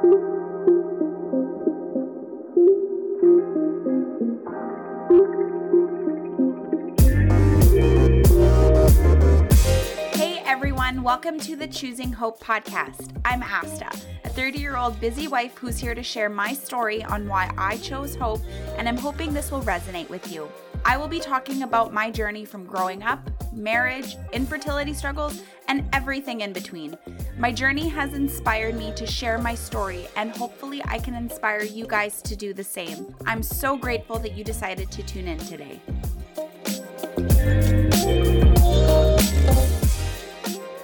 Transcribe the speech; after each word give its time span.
Hey 0.00 0.08
everyone, 10.46 11.02
welcome 11.02 11.38
to 11.40 11.54
the 11.54 11.68
Choosing 11.70 12.14
Hope 12.14 12.42
podcast. 12.42 13.14
I'm 13.26 13.42
Asta, 13.42 13.90
a 14.24 14.30
30 14.30 14.58
year 14.58 14.78
old 14.78 14.98
busy 15.00 15.28
wife 15.28 15.58
who's 15.58 15.78
here 15.78 15.94
to 15.94 16.02
share 16.02 16.30
my 16.30 16.54
story 16.54 17.04
on 17.04 17.28
why 17.28 17.50
I 17.58 17.76
chose 17.76 18.14
hope, 18.14 18.40
and 18.78 18.88
I'm 18.88 18.96
hoping 18.96 19.34
this 19.34 19.50
will 19.50 19.60
resonate 19.60 20.08
with 20.08 20.32
you. 20.32 20.50
I 20.86 20.96
will 20.96 21.08
be 21.08 21.20
talking 21.20 21.62
about 21.62 21.92
my 21.92 22.10
journey 22.10 22.46
from 22.46 22.64
growing 22.64 23.02
up, 23.02 23.30
marriage, 23.52 24.16
infertility 24.32 24.94
struggles, 24.94 25.42
and 25.70 25.88
everything 25.92 26.40
in 26.40 26.52
between. 26.52 26.98
My 27.38 27.52
journey 27.52 27.88
has 27.88 28.12
inspired 28.12 28.74
me 28.74 28.92
to 28.96 29.06
share 29.06 29.38
my 29.38 29.54
story, 29.54 30.08
and 30.16 30.32
hopefully, 30.32 30.82
I 30.84 30.98
can 30.98 31.14
inspire 31.14 31.62
you 31.62 31.86
guys 31.86 32.20
to 32.22 32.34
do 32.34 32.52
the 32.52 32.64
same. 32.64 33.14
I'm 33.24 33.40
so 33.40 33.76
grateful 33.76 34.18
that 34.18 34.36
you 34.36 34.42
decided 34.42 34.90
to 34.90 35.02
tune 35.04 35.28
in 35.28 35.38
today. 35.38 35.80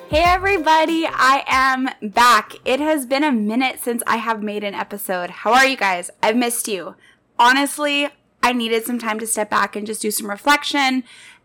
Hey 0.09 0.23
everybody, 0.23 1.05
I 1.05 1.43
am 1.49 1.91
back. 2.13 2.53
It 2.65 2.79
has 2.79 3.07
been 3.07 3.25
a 3.25 3.33
minute 3.33 3.81
since 3.81 4.05
I 4.07 4.19
have 4.19 4.41
made 4.41 4.63
an 4.63 4.75
episode. 4.75 5.31
How 5.31 5.53
are 5.53 5.67
you 5.67 5.77
guys? 5.77 6.13
I've 6.23 6.37
missed 6.37 6.69
you. 6.69 6.95
Honestly, 7.41 8.09
I 8.41 8.53
needed 8.53 8.85
some 8.85 9.01
time 9.01 9.19
to 9.19 9.27
step 9.27 9.51
back 9.51 9.75
and 9.75 9.85
just 9.85 10.01
do 10.01 10.13
some 10.13 10.31
reflection 10.31 11.03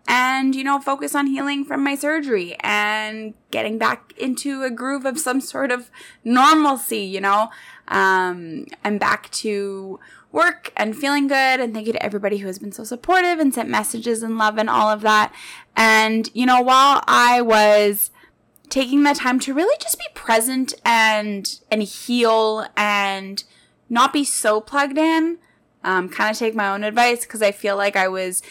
and, 0.07 0.55
you 0.55 0.63
know, 0.63 0.79
focus 0.79 1.15
on 1.15 1.27
healing 1.27 1.63
from 1.63 1.83
my 1.83 1.95
surgery 1.95 2.55
and 2.61 3.33
getting 3.51 3.77
back 3.77 4.13
into 4.17 4.63
a 4.63 4.69
groove 4.69 5.05
of 5.05 5.19
some 5.19 5.41
sort 5.41 5.71
of 5.71 5.89
normalcy, 6.23 6.99
you 6.99 7.21
know? 7.21 7.49
Um, 7.87 8.65
I'm 8.83 8.97
back 8.97 9.29
to 9.31 9.99
work 10.31 10.71
and 10.77 10.95
feeling 10.95 11.27
good 11.27 11.59
and 11.59 11.73
thank 11.73 11.87
you 11.87 11.93
to 11.93 12.03
everybody 12.03 12.37
who 12.37 12.48
has 12.48 12.57
been 12.57 12.71
so 12.71 12.84
supportive 12.84 13.39
and 13.39 13.53
sent 13.53 13.70
messages 13.70 14.23
and 14.23 14.37
love 14.37 14.57
and 14.57 14.70
all 14.70 14.89
of 14.89 15.01
that. 15.01 15.34
And, 15.76 16.29
you 16.33 16.45
know, 16.45 16.61
while 16.61 17.04
I 17.07 17.41
was 17.41 18.11
taking 18.71 19.04
the 19.04 19.13
time 19.13 19.37
to 19.37 19.54
really 19.54 19.77
just 19.79 19.99
be 19.99 20.05
present 20.15 20.73
and 20.85 21.59
and 21.70 21.83
heal 21.83 22.65
and 22.77 23.43
not 23.89 24.13
be 24.13 24.23
so 24.23 24.61
plugged 24.61 24.98
in 24.98 25.37
um, 25.83 26.07
kind 26.07 26.31
of 26.31 26.37
take 26.37 26.55
my 26.55 26.70
own 26.70 26.83
advice 26.83 27.26
because 27.26 27.41
i 27.41 27.51
feel 27.51 27.76
like 27.76 27.98
i 27.98 28.07
was 28.07 28.41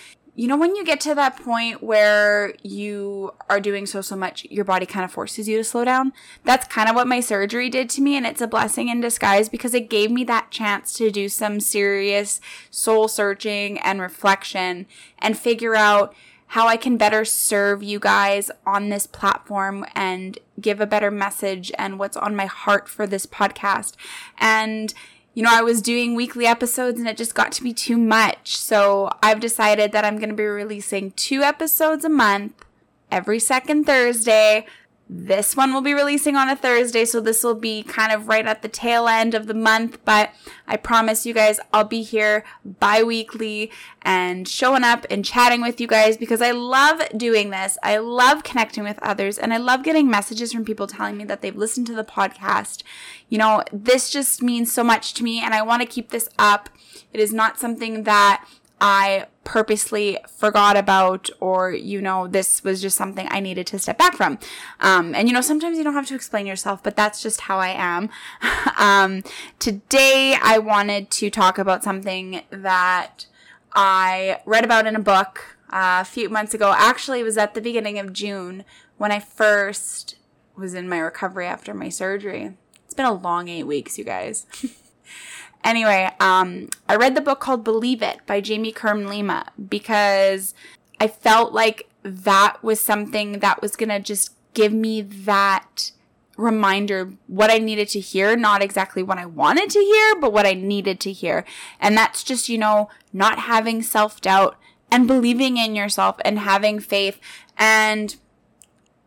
you 0.40 0.46
know 0.46 0.56
when 0.56 0.74
you 0.74 0.82
get 0.86 1.00
to 1.00 1.14
that 1.14 1.36
point 1.36 1.82
where 1.82 2.54
you 2.62 3.30
are 3.50 3.60
doing 3.60 3.84
so 3.84 4.00
so 4.00 4.16
much 4.16 4.46
your 4.48 4.64
body 4.64 4.86
kind 4.86 5.04
of 5.04 5.12
forces 5.12 5.46
you 5.46 5.58
to 5.58 5.62
slow 5.62 5.84
down 5.84 6.14
that's 6.44 6.66
kind 6.66 6.88
of 6.88 6.94
what 6.94 7.06
my 7.06 7.20
surgery 7.20 7.68
did 7.68 7.90
to 7.90 8.00
me 8.00 8.16
and 8.16 8.26
it's 8.26 8.40
a 8.40 8.46
blessing 8.46 8.88
in 8.88 9.02
disguise 9.02 9.50
because 9.50 9.74
it 9.74 9.90
gave 9.90 10.10
me 10.10 10.24
that 10.24 10.50
chance 10.50 10.94
to 10.94 11.10
do 11.10 11.28
some 11.28 11.60
serious 11.60 12.40
soul 12.70 13.06
searching 13.06 13.78
and 13.80 14.00
reflection 14.00 14.86
and 15.18 15.36
figure 15.36 15.74
out 15.74 16.14
how 16.46 16.66
I 16.66 16.78
can 16.78 16.96
better 16.96 17.24
serve 17.24 17.82
you 17.82 18.00
guys 18.00 18.50
on 18.66 18.88
this 18.88 19.06
platform 19.06 19.84
and 19.94 20.38
give 20.58 20.80
a 20.80 20.86
better 20.86 21.10
message 21.10 21.70
and 21.78 21.98
what's 21.98 22.16
on 22.16 22.34
my 22.34 22.46
heart 22.46 22.88
for 22.88 23.06
this 23.06 23.24
podcast. 23.24 23.92
And 24.38 24.92
you 25.40 25.46
know, 25.46 25.56
I 25.56 25.62
was 25.62 25.80
doing 25.80 26.14
weekly 26.14 26.46
episodes 26.46 26.98
and 26.98 27.08
it 27.08 27.16
just 27.16 27.34
got 27.34 27.50
to 27.52 27.62
be 27.62 27.72
too 27.72 27.96
much. 27.96 28.58
So 28.58 29.08
I've 29.22 29.40
decided 29.40 29.90
that 29.92 30.04
I'm 30.04 30.18
going 30.18 30.28
to 30.28 30.34
be 30.34 30.44
releasing 30.44 31.12
two 31.12 31.40
episodes 31.40 32.04
a 32.04 32.10
month 32.10 32.62
every 33.10 33.38
second 33.38 33.86
Thursday 33.86 34.66
this 35.12 35.56
one 35.56 35.74
will 35.74 35.80
be 35.80 35.92
releasing 35.92 36.36
on 36.36 36.48
a 36.48 36.54
Thursday, 36.54 37.04
so 37.04 37.20
this 37.20 37.42
will 37.42 37.56
be 37.56 37.82
kind 37.82 38.12
of 38.12 38.28
right 38.28 38.46
at 38.46 38.62
the 38.62 38.68
tail 38.68 39.08
end 39.08 39.34
of 39.34 39.48
the 39.48 39.54
month, 39.54 39.98
but 40.04 40.30
I 40.68 40.76
promise 40.76 41.26
you 41.26 41.34
guys 41.34 41.58
I'll 41.72 41.82
be 41.82 42.02
here 42.02 42.44
bi 42.64 43.02
weekly 43.02 43.72
and 44.02 44.46
showing 44.46 44.84
up 44.84 45.04
and 45.10 45.24
chatting 45.24 45.62
with 45.62 45.80
you 45.80 45.88
guys 45.88 46.16
because 46.16 46.40
I 46.40 46.52
love 46.52 47.02
doing 47.16 47.50
this. 47.50 47.76
I 47.82 47.96
love 47.96 48.44
connecting 48.44 48.84
with 48.84 49.00
others 49.02 49.36
and 49.36 49.52
I 49.52 49.56
love 49.56 49.82
getting 49.82 50.08
messages 50.08 50.52
from 50.52 50.64
people 50.64 50.86
telling 50.86 51.16
me 51.16 51.24
that 51.24 51.42
they've 51.42 51.56
listened 51.56 51.88
to 51.88 51.94
the 51.94 52.04
podcast. 52.04 52.84
You 53.28 53.38
know, 53.38 53.64
this 53.72 54.10
just 54.10 54.44
means 54.44 54.72
so 54.72 54.84
much 54.84 55.12
to 55.14 55.24
me 55.24 55.42
and 55.42 55.54
I 55.54 55.62
want 55.62 55.82
to 55.82 55.88
keep 55.88 56.10
this 56.10 56.28
up. 56.38 56.68
It 57.12 57.18
is 57.18 57.32
not 57.32 57.58
something 57.58 58.04
that 58.04 58.46
I 58.80 59.26
purposely 59.44 60.18
forgot 60.38 60.76
about, 60.76 61.28
or, 61.40 61.72
you 61.72 62.00
know, 62.00 62.26
this 62.26 62.64
was 62.64 62.80
just 62.80 62.96
something 62.96 63.26
I 63.30 63.40
needed 63.40 63.66
to 63.68 63.78
step 63.78 63.98
back 63.98 64.14
from. 64.14 64.38
Um, 64.80 65.14
and, 65.14 65.28
you 65.28 65.34
know, 65.34 65.40
sometimes 65.40 65.76
you 65.76 65.84
don't 65.84 65.94
have 65.94 66.06
to 66.06 66.14
explain 66.14 66.46
yourself, 66.46 66.82
but 66.82 66.96
that's 66.96 67.22
just 67.22 67.42
how 67.42 67.58
I 67.58 67.68
am. 67.68 68.10
um, 68.78 69.22
today, 69.58 70.36
I 70.40 70.58
wanted 70.58 71.10
to 71.12 71.30
talk 71.30 71.58
about 71.58 71.84
something 71.84 72.42
that 72.50 73.26
I 73.74 74.40
read 74.46 74.64
about 74.64 74.86
in 74.86 74.96
a 74.96 75.00
book 75.00 75.58
uh, 75.70 75.98
a 76.00 76.04
few 76.04 76.28
months 76.28 76.54
ago. 76.54 76.74
Actually, 76.76 77.20
it 77.20 77.24
was 77.24 77.36
at 77.36 77.54
the 77.54 77.60
beginning 77.60 77.98
of 77.98 78.12
June 78.12 78.64
when 78.96 79.12
I 79.12 79.20
first 79.20 80.16
was 80.56 80.74
in 80.74 80.88
my 80.88 80.98
recovery 80.98 81.46
after 81.46 81.74
my 81.74 81.88
surgery. 81.88 82.56
It's 82.84 82.94
been 82.94 83.06
a 83.06 83.12
long 83.12 83.48
eight 83.48 83.64
weeks, 83.64 83.98
you 83.98 84.04
guys. 84.04 84.46
Anyway, 85.62 86.10
um, 86.20 86.68
I 86.88 86.96
read 86.96 87.14
the 87.14 87.20
book 87.20 87.40
called 87.40 87.64
Believe 87.64 88.02
It 88.02 88.20
by 88.26 88.40
Jamie 88.40 88.72
Kern 88.72 89.06
Lima 89.06 89.46
because 89.68 90.54
I 90.98 91.08
felt 91.08 91.52
like 91.52 91.88
that 92.02 92.62
was 92.62 92.80
something 92.80 93.40
that 93.40 93.60
was 93.60 93.76
going 93.76 93.90
to 93.90 94.00
just 94.00 94.34
give 94.54 94.72
me 94.72 95.02
that 95.02 95.92
reminder 96.36 97.12
what 97.26 97.50
I 97.50 97.58
needed 97.58 97.88
to 97.88 98.00
hear, 98.00 98.36
not 98.36 98.62
exactly 98.62 99.02
what 99.02 99.18
I 99.18 99.26
wanted 99.26 99.70
to 99.70 99.78
hear, 99.78 100.16
but 100.16 100.32
what 100.32 100.46
I 100.46 100.54
needed 100.54 100.98
to 101.00 101.12
hear. 101.12 101.44
And 101.78 101.96
that's 101.96 102.24
just, 102.24 102.48
you 102.48 102.58
know, 102.58 102.88
not 103.12 103.40
having 103.40 103.82
self 103.82 104.20
doubt 104.20 104.56
and 104.90 105.06
believing 105.06 105.56
in 105.56 105.76
yourself 105.76 106.16
and 106.24 106.40
having 106.40 106.80
faith. 106.80 107.20
And 107.58 108.16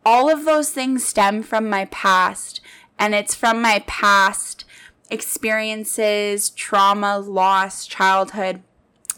all 0.06 0.30
of 0.30 0.44
those 0.44 0.70
things 0.70 1.04
stem 1.04 1.42
from 1.42 1.68
my 1.68 1.86
past. 1.86 2.60
And 2.98 3.14
it's 3.14 3.34
from 3.34 3.60
my 3.60 3.82
past 3.86 4.64
experiences, 5.14 6.50
trauma, 6.50 7.18
loss, 7.18 7.86
childhood. 7.86 8.62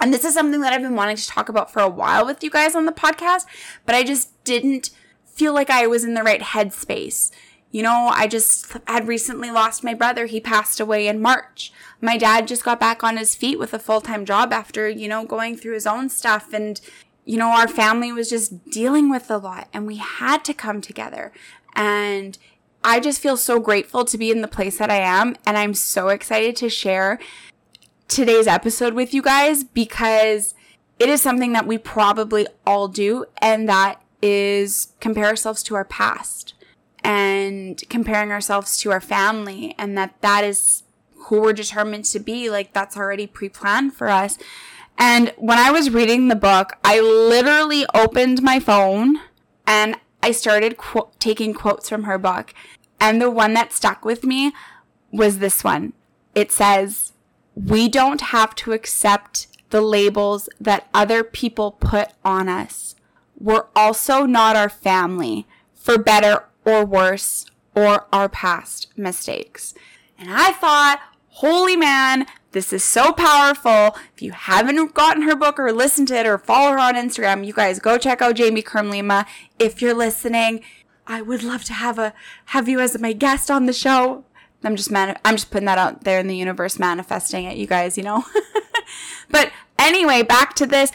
And 0.01 0.13
this 0.13 0.25
is 0.25 0.35
something 0.35 0.61
that 0.61 0.73
I've 0.73 0.83
been 0.83 0.95
wanting 0.95 1.17
to 1.17 1.27
talk 1.27 1.49
about 1.49 1.73
for 1.73 1.81
a 1.81 1.89
while 1.89 2.25
with 2.25 2.45
you 2.45 2.51
guys 2.51 2.77
on 2.77 2.85
the 2.85 2.93
podcast, 2.93 3.47
but 3.85 3.95
I 3.95 4.05
just 4.05 4.45
didn't 4.45 4.91
feel 5.25 5.53
like 5.53 5.71
I 5.71 5.87
was 5.87 6.05
in 6.05 6.15
the 6.15 6.23
right 6.23 6.41
headspace. 6.41 7.31
You 7.71 7.83
know, 7.83 8.11
I 8.13 8.27
just 8.27 8.77
had 8.87 9.09
recently 9.09 9.51
lost 9.51 9.85
my 9.85 9.95
brother. 9.95 10.27
He 10.27 10.41
passed 10.41 10.81
away 10.81 11.09
in 11.09 11.21
March. 11.21 11.73
My 12.01 12.17
dad 12.17 12.47
just 12.47 12.65
got 12.65 12.81
back 12.81 13.03
on 13.03 13.17
his 13.17 13.35
feet 13.35 13.59
with 13.59 13.75
a 13.75 13.79
full 13.79 14.01
time 14.01 14.25
job 14.25 14.53
after, 14.53 14.89
you 14.89 15.09
know, 15.09 15.25
going 15.25 15.57
through 15.57 15.75
his 15.75 15.87
own 15.87 16.09
stuff. 16.09 16.53
And, 16.53 16.81
you 17.25 17.37
know, 17.37 17.49
our 17.49 17.69
family 17.69 18.13
was 18.13 18.31
just 18.31 18.71
dealing 18.71 19.11
with 19.11 19.31
a 19.31 19.37
lot 19.37 19.69
and 19.73 19.87
we 19.87 19.97
had 19.97 20.45
to 20.45 20.55
come 20.55 20.81
together. 20.81 21.33
And 21.75 22.39
I 22.89 23.01
just 23.01 23.21
feel 23.21 23.37
so 23.37 23.59
grateful 23.59 24.05
to 24.05 24.17
be 24.17 24.31
in 24.31 24.43
the 24.43 24.49
place 24.49 24.79
that 24.79 24.91
I 24.91 24.99
am. 24.99 25.35
And 25.45 25.59
I'm 25.59 25.75
so 25.75 26.07
excited 26.07 26.55
to 26.57 26.71
share 26.71 27.19
today's 28.07 28.47
episode 28.47 28.95
with 28.95 29.13
you 29.13 29.23
guys 29.23 29.65
because 29.65 30.55
it 31.01 31.09
is 31.09 31.21
something 31.21 31.53
that 31.53 31.67
we 31.67 31.79
probably 31.79 32.47
all 32.65 32.87
do. 32.87 33.25
And 33.39 33.69
that 33.69 34.01
is 34.23 34.93
compare 35.01 35.25
ourselves 35.25 35.65
to 35.65 35.75
our 35.75 35.85
past 35.85 36.55
and 37.03 37.83
comparing 37.91 38.31
ourselves 38.31 38.79
to 38.79 38.93
our 38.93 39.01
family. 39.01 39.75
And 39.77 39.99
that 39.99 40.15
that 40.21 40.45
is 40.45 40.85
who 41.25 41.41
we're 41.41 41.55
determined 41.55 42.05
to 42.05 42.21
be. 42.21 42.49
Like 42.51 42.73
that's 42.73 42.97
already 42.97 43.27
pre 43.27 43.49
planned 43.49 43.95
for 43.95 44.09
us. 44.09 44.39
And 44.97 45.35
when 45.39 45.59
I 45.59 45.73
was 45.73 45.91
reading 45.91 46.29
the 46.29 46.37
book, 46.37 46.75
I 46.85 47.01
literally 47.01 47.85
opened 47.95 48.43
my 48.43 48.61
phone 48.61 49.17
and 49.67 49.97
I 50.27 50.33
started 50.33 50.77
qu- 50.77 51.09
taking 51.21 51.55
quotes 51.55 51.89
from 51.89 52.03
her 52.03 52.19
book. 52.19 52.53
And 53.01 53.21
the 53.21 53.31
one 53.31 53.55
that 53.55 53.73
stuck 53.73 54.05
with 54.05 54.25
me 54.25 54.53
was 55.13 55.39
this 55.39 55.63
one. 55.63 55.93
It 56.35 56.53
says, 56.53 57.13
We 57.55 57.89
don't 57.89 58.21
have 58.21 58.55
to 58.57 58.73
accept 58.73 59.49
the 59.71 59.81
labels 59.81 60.49
that 60.61 60.89
other 60.95 61.25
people 61.25 61.73
put 61.73 62.11
on 62.25 62.49
us. 62.49 62.95
We're 63.39 63.67
also 63.75 64.25
not 64.25 64.57
our 64.57 64.69
family, 64.69 65.47
for 65.75 65.99
better 65.99 66.45
or 66.65 66.85
worse, 66.85 67.47
or 67.75 68.07
our 68.13 68.29
past 68.29 68.97
mistakes. 68.97 69.75
And 70.19 70.31
I 70.31 70.53
thought, 70.53 71.01
holy 71.29 71.77
man, 71.77 72.27
this 72.53 72.73
is 72.73 72.83
so 72.83 73.13
powerful. 73.13 73.95
If 74.15 74.23
you 74.23 74.33
haven't 74.33 74.95
gotten 74.95 75.23
her 75.25 75.37
book 75.37 75.59
or 75.59 75.71
listened 75.73 76.09
to 76.09 76.17
it 76.17 76.27
or 76.27 76.39
follow 76.39 76.73
her 76.73 76.79
on 76.79 76.95
Instagram, 76.95 77.47
you 77.47 77.53
guys 77.53 77.79
go 77.79 77.99
check 77.99 78.23
out 78.23 78.37
Jamie 78.37 78.63
Kern 78.63 78.91
Lima. 78.91 79.27
If 79.59 79.83
you're 79.83 79.93
listening, 79.93 80.63
I 81.07 81.23
would 81.23 81.43
love 81.43 81.65
to 81.65 81.73
have 81.73 81.99
a 81.99 82.13
have 82.47 82.69
you 82.69 82.81
as 82.81 82.99
my 82.99 83.13
guest 83.13 83.51
on 83.51 83.67
the 83.67 83.73
show. 83.73 84.25
I'm 84.65 84.77
just 84.77 84.91
mani- 84.91 85.17
I'm 85.25 85.37
just 85.37 85.51
putting 85.51 85.67
that 85.67 85.79
out 85.79 86.05
there 86.05 86.19
in 86.19 86.27
the 86.27 86.37
universe, 86.37 86.79
manifesting 86.79 87.45
it, 87.45 87.57
you 87.57 87.67
guys. 87.67 87.97
You 87.97 88.05
know. 88.05 88.25
but 89.31 89.53
anyway, 89.79 90.23
back 90.23 90.55
to 90.55 90.67
this. 90.67 90.91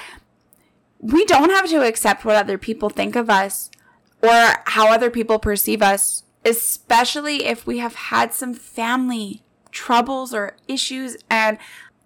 We 1.00 1.26
don't 1.26 1.50
have 1.50 1.70
to 1.70 1.82
accept 1.82 2.26
what 2.26 2.36
other 2.36 2.58
people 2.58 2.90
think 2.90 3.16
of 3.16 3.30
us 3.30 3.72
or 4.22 4.56
how 4.66 4.92
other 4.92 5.10
people 5.10 5.40
perceive 5.40 5.82
us, 5.82 6.24
especially 6.46 7.46
if 7.46 7.66
we 7.66 7.80
have 7.80 7.96
had 7.96 8.34
some 8.34 8.54
family 8.54 9.42
troubles 9.72 10.34
or 10.34 10.58
issues 10.68 11.18
and 11.30 11.58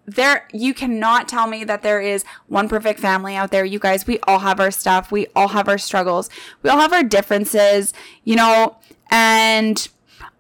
there 0.06 0.48
you 0.54 0.74
cannot 0.74 1.28
tell 1.28 1.48
me 1.48 1.64
that 1.64 1.82
there 1.82 2.02
is 2.02 2.24
one 2.48 2.70
perfect 2.70 3.00
family 3.00 3.36
out 3.36 3.52
there 3.52 3.66
you 3.66 3.80
guys. 3.80 4.06
We 4.06 4.20
all 4.22 4.40
have 4.40 4.60
our 4.60 4.72
stuff. 4.72 5.12
We 5.12 5.28
all 5.36 5.50
have 5.50 5.68
our 5.68 5.78
struggles. 5.78 6.30
We 6.62 6.70
all 6.70 6.80
have 6.80 6.94
our 6.94 7.04
differences 7.04 7.94
you 8.24 8.36
know? 8.36 8.78
And 9.12 9.88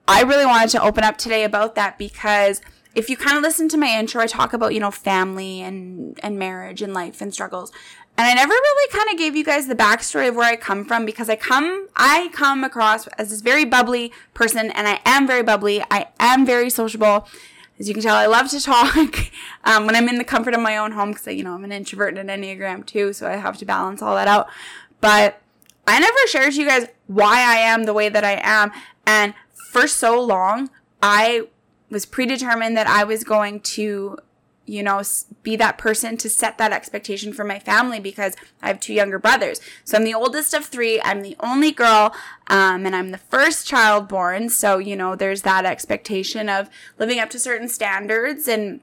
i 0.07 0.21
really 0.21 0.45
wanted 0.45 0.69
to 0.69 0.81
open 0.83 1.03
up 1.03 1.17
today 1.17 1.43
about 1.43 1.73
that 1.75 1.97
because 1.97 2.61
if 2.93 3.09
you 3.09 3.17
kind 3.17 3.35
of 3.37 3.41
listen 3.41 3.67
to 3.67 3.77
my 3.77 3.87
intro 3.87 4.21
i 4.21 4.27
talk 4.27 4.53
about 4.53 4.73
you 4.73 4.79
know 4.79 4.91
family 4.91 5.61
and 5.61 6.19
and 6.21 6.37
marriage 6.37 6.81
and 6.81 6.93
life 6.93 7.21
and 7.21 7.33
struggles. 7.33 7.71
And 8.17 8.25
I 8.25 8.33
never 8.33 8.53
really 8.53 8.91
kind 8.91 9.09
of 9.11 9.17
gave 9.17 9.35
you 9.35 9.43
guys 9.43 9.67
the 9.67 9.75
backstory 9.75 10.29
of 10.29 10.35
where 10.35 10.49
I 10.49 10.55
come 10.55 10.85
from 10.85 11.05
because 11.05 11.29
I 11.29 11.35
come, 11.35 11.89
I 11.97 12.29
come 12.31 12.63
across 12.63 13.07
as 13.07 13.29
this 13.29 13.41
very 13.41 13.65
bubbly 13.65 14.13
person 14.33 14.71
and 14.71 14.87
I 14.87 15.01
am 15.05 15.27
very 15.27 15.43
bubbly. 15.43 15.83
I 15.91 16.07
am 16.17 16.45
very 16.45 16.69
sociable. 16.69 17.27
As 17.77 17.87
you 17.87 17.93
can 17.93 18.03
tell, 18.03 18.15
I 18.15 18.25
love 18.25 18.49
to 18.51 18.61
talk 18.61 19.31
um, 19.65 19.85
when 19.85 19.95
I'm 19.95 20.07
in 20.07 20.17
the 20.17 20.23
comfort 20.23 20.53
of 20.53 20.61
my 20.61 20.77
own 20.77 20.93
home 20.93 21.11
because, 21.11 21.27
you 21.27 21.43
know, 21.43 21.53
I'm 21.53 21.63
an 21.63 21.71
introvert 21.71 22.17
and 22.17 22.29
an 22.29 22.41
Enneagram 22.41 22.85
two, 22.85 23.11
so 23.11 23.27
I 23.27 23.35
have 23.35 23.57
to 23.57 23.65
balance 23.65 24.01
all 24.01 24.15
that 24.15 24.27
out. 24.27 24.47
But 25.01 25.41
I 25.85 25.99
never 25.99 26.17
shared 26.27 26.53
to 26.53 26.59
you 26.59 26.67
guys 26.67 26.87
why 27.07 27.41
I 27.41 27.57
am 27.57 27.83
the 27.83 27.93
way 27.93 28.09
that 28.09 28.23
I 28.23 28.39
am. 28.41 28.71
And 29.05 29.33
for 29.53 29.87
so 29.87 30.21
long, 30.21 30.69
I 31.01 31.47
was 31.89 32.05
predetermined 32.05 32.77
that 32.77 32.87
I 32.87 33.03
was 33.03 33.23
going 33.23 33.59
to 33.61 34.17
you 34.65 34.81
know, 34.81 35.01
be 35.43 35.55
that 35.55 35.77
person 35.77 36.17
to 36.17 36.29
set 36.29 36.57
that 36.57 36.71
expectation 36.71 37.33
for 37.33 37.43
my 37.43 37.59
family 37.59 37.99
because 37.99 38.35
I 38.61 38.67
have 38.67 38.79
two 38.79 38.93
younger 38.93 39.19
brothers. 39.19 39.61
So 39.83 39.97
I'm 39.97 40.03
the 40.03 40.13
oldest 40.13 40.53
of 40.53 40.65
three. 40.65 40.99
I'm 41.01 41.21
the 41.21 41.35
only 41.39 41.71
girl, 41.71 42.13
um, 42.47 42.85
and 42.85 42.95
I'm 42.95 43.11
the 43.11 43.17
first 43.17 43.67
child 43.67 44.07
born. 44.07 44.49
So, 44.49 44.77
you 44.77 44.95
know, 44.95 45.15
there's 45.15 45.43
that 45.43 45.65
expectation 45.65 46.49
of 46.49 46.69
living 46.97 47.19
up 47.19 47.29
to 47.31 47.39
certain 47.39 47.67
standards 47.67 48.47
and, 48.47 48.79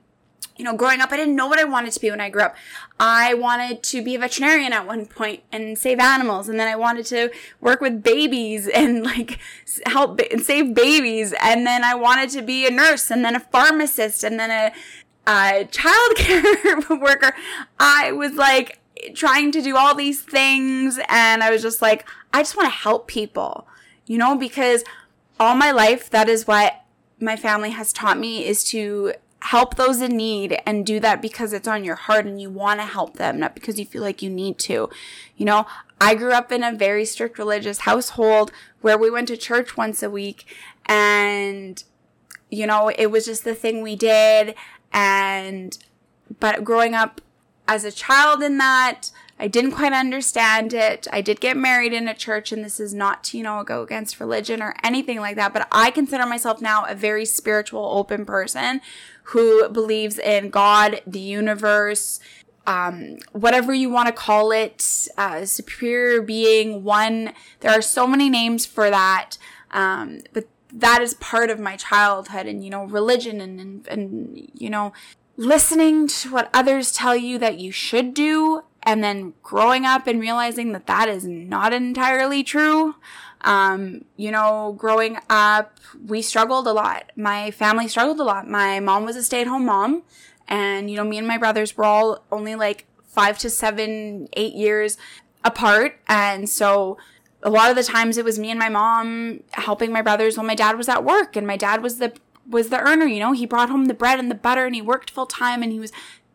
you 0.57 0.65
know, 0.65 0.77
growing 0.77 1.01
up, 1.01 1.11
I 1.11 1.17
didn't 1.17 1.35
know 1.35 1.47
what 1.47 1.59
I 1.59 1.65
wanted 1.65 1.93
to 1.93 2.01
be 2.01 2.11
when 2.11 2.21
I 2.21 2.29
grew 2.29 2.43
up. 2.43 2.55
I 3.01 3.35
wanted 3.35 3.83
to 3.85 4.05
be 4.05 4.15
a 4.15 4.19
veterinarian 4.19 4.73
at 4.73 4.87
one 4.87 5.07
point 5.07 5.43
and 5.51 5.79
save 5.79 5.99
animals. 5.99 6.49
And 6.49 6.61
then 6.61 6.69
I 6.69 6.77
wanted 6.77 7.07
to 7.07 7.31
work 7.61 7.81
with 7.81 8.03
babies 8.03 8.69
and 8.75 9.03
like 9.03 9.39
help 9.87 10.21
save 10.39 10.75
babies. 10.75 11.35
And 11.41 11.67
then 11.67 11.83
I 11.83 11.95
wanted 11.95 12.31
to 12.31 12.43
be 12.43 12.67
a 12.67 12.71
nurse 12.71 13.11
and 13.11 13.25
then 13.25 13.35
a 13.35 13.41
pharmacist 13.41 14.23
and 14.23 14.39
then 14.39 14.51
a, 14.51 14.73
uh, 15.27 15.65
child 15.65 16.17
care 16.17 16.81
worker, 16.91 17.35
I 17.79 18.13
was 18.13 18.33
like 18.33 18.79
trying 19.15 19.53
to 19.53 19.63
do 19.63 19.77
all 19.77 19.95
these 19.95 20.23
things 20.23 20.99
and 21.09 21.43
I 21.43 21.51
was 21.51 21.63
just 21.63 21.83
like, 21.83 22.07
I 22.33 22.41
just 22.41 22.57
want 22.57 22.67
to 22.67 22.77
help 22.77 23.07
people, 23.07 23.67
you 24.07 24.19
know, 24.19 24.37
because 24.37 24.85
all 25.39 25.55
my 25.55 25.71
life, 25.71 26.11
that 26.11 26.29
is 26.29 26.47
what 26.47 26.85
my 27.21 27.37
family 27.37 27.71
has 27.71 27.93
taught 27.93 28.19
me 28.19 28.45
is 28.45 28.65
to 28.65 29.15
help 29.41 29.75
those 29.75 30.01
in 30.01 30.17
need 30.17 30.61
and 30.65 30.87
do 30.87 31.01
that 31.01 31.21
because 31.21 31.53
it's 31.53 31.67
on 31.67 31.85
your 31.85 31.97
heart 31.97 32.27
and 32.27 32.41
you 32.41 32.49
want 32.49 32.79
to 32.81 32.87
help 32.87 33.17
them, 33.17 33.41
not 33.41 33.55
because 33.55 33.79
you 33.79 33.85
feel 33.85 34.03
like 34.03 34.23
you 34.23 34.31
need 34.31 34.57
to. 34.57 34.89
You 35.37 35.47
know, 35.47 35.67
I 36.01 36.15
grew 36.15 36.33
up 36.33 36.53
in 36.53 36.63
a 36.63 36.73
very 36.73 37.05
strict 37.05 37.39
religious 37.39 37.81
household 37.81 38.53
where 38.83 38.99
we 38.99 39.11
went 39.11 39.29
to 39.29 39.37
church 39.37 39.77
once 39.77 40.03
a 40.03 40.11
week 40.11 40.45
and 40.87 41.83
you 42.51 42.67
know, 42.67 42.91
it 42.99 43.07
was 43.07 43.25
just 43.25 43.45
the 43.45 43.55
thing 43.55 43.81
we 43.81 43.97
did 43.97 44.55
and, 44.93 45.77
but 46.41 46.65
growing 46.65 46.95
up 46.95 47.21
as 47.69 47.85
a 47.85 47.93
child 47.93 48.43
in 48.43 48.59
that, 48.59 49.11
I 49.39 49.49
didn't 49.49 49.73
quite 49.73 49.93
understand 49.93 50.73
it. 50.73 51.09
I 51.13 51.21
did 51.21 51.41
get 51.41 51.57
married 51.57 51.93
in 51.93 52.07
a 52.07 52.15
church, 52.15 52.53
and 52.53 52.65
this 52.65 52.79
is 52.79 52.95
not 52.95 53.25
to, 53.25 53.39
you 53.39 53.43
know, 53.43 53.65
go 53.65 53.83
against 53.83 54.21
religion 54.21 54.63
or 54.63 54.77
anything 54.85 55.19
like 55.19 55.37
that, 55.37 55.53
but 55.53 55.67
I 55.73 55.91
consider 55.91 56.27
myself 56.27 56.61
now 56.61 56.85
a 56.85 56.95
very 56.95 57.25
spiritual, 57.25 57.85
open 57.85 58.25
person 58.25 58.81
who 59.25 59.69
believes 59.69 60.19
in 60.19 60.51
God, 60.51 61.01
the 61.07 61.19
universe, 61.21 62.21
um, 62.67 63.19
whatever 63.33 63.75
you 63.75 63.91
want 63.91 64.07
to 64.07 64.13
call 64.13 64.53
it, 64.53 65.09
uh, 65.19 65.45
superior 65.45 66.23
being, 66.23 66.85
one. 66.85 67.33
There 67.61 67.73
are 67.73 67.83
so 67.83 68.07
many 68.07 68.31
names 68.31 68.65
for 68.67 68.91
that. 68.91 69.39
Um, 69.73 70.21
but 70.33 70.47
that 70.73 71.03
is 71.03 71.15
part 71.15 71.51
of 71.51 71.61
my 71.61 71.77
childhood 71.77 72.47
and, 72.47 72.65
you 72.65 72.71
know, 72.71 72.85
religion 72.85 73.41
and, 73.41 73.61
and, 73.61 73.87
and, 73.89 74.51
you 74.55 74.71
know, 74.71 74.93
listening 75.37 76.09
to 76.09 76.31
what 76.31 76.51
others 76.55 76.93
tell 76.93 77.17
you 77.17 77.39
that 77.39 77.59
you 77.59 77.71
should 77.71 78.15
do 78.15 78.63
and 78.83 79.03
then 79.05 79.35
growing 79.43 79.85
up 79.85 80.07
and 80.07 80.21
realizing 80.21 80.73
that 80.73 80.87
that 80.87 81.09
is 81.09 81.25
not 81.25 81.73
entirely 81.73 82.43
true. 82.43 82.97
Um, 83.43 84.05
you 84.17 84.31
know, 84.31 84.75
growing 84.79 85.19
up, 85.29 85.79
we 86.07 86.23
struggled 86.23 86.67
a 86.67 86.73
lot. 86.73 87.11
My 87.17 87.51
family 87.51 87.89
struggled 87.89 88.21
a 88.21 88.25
lot. 88.25 88.49
My 88.49 88.81
mom 88.81 89.05
was 89.05 89.17
a 89.17 89.23
stay 89.23 89.41
at 89.41 89.47
home 89.47 89.67
mom. 89.67 90.03
And, 90.49 90.91
you 90.91 90.97
know, 90.97 91.05
me 91.05 91.19
and 91.19 91.27
my 91.27 91.39
brothers 91.39 91.77
were 91.77 91.85
all 91.85 92.25
only 92.31 92.55
like 92.55 92.87
five 93.07 93.39
to 93.39 93.51
seven, 93.51 94.29
eight 94.35 94.55
years 94.55 94.97
apart. 95.45 96.01
And 96.09 96.49
so 96.49 96.99
a 97.43 97.51
lot 97.51 97.71
of 97.71 97.77
the 97.77 97.83
times 97.83 98.17
it 98.17 98.25
was 98.25 98.39
me 98.39 98.51
and 98.51 98.59
my 98.59 98.69
mom 98.69 99.41
helping 99.53 99.93
my 99.93 100.03
brothers 100.03 100.37
while 100.37 100.47
my 100.47 100.55
dad 100.55 100.77
was 100.77 100.89
at 100.89 101.05
work 101.05 101.37
and 101.37 101.47
my 101.47 101.57
dad 101.57 101.83
was 101.83 101.99
the 101.99 102.13
was 102.49 102.69
the 102.69 102.81
earner 102.81 103.07
you 103.07 103.21
know 103.21 103.33
he 103.33 103.47
brought 103.47 103.71
home 103.71 103.87
the 103.87 103.95
bread 103.95 104.19
and 104.19 104.31
the 104.31 104.35
butter 104.35 104.67
and 104.67 104.75
he 104.75 104.83
worked 104.83 105.11
full 105.11 105.27
time 105.27 105.63
and 105.63 105.73
he 105.73 105.81
was 105.81 105.93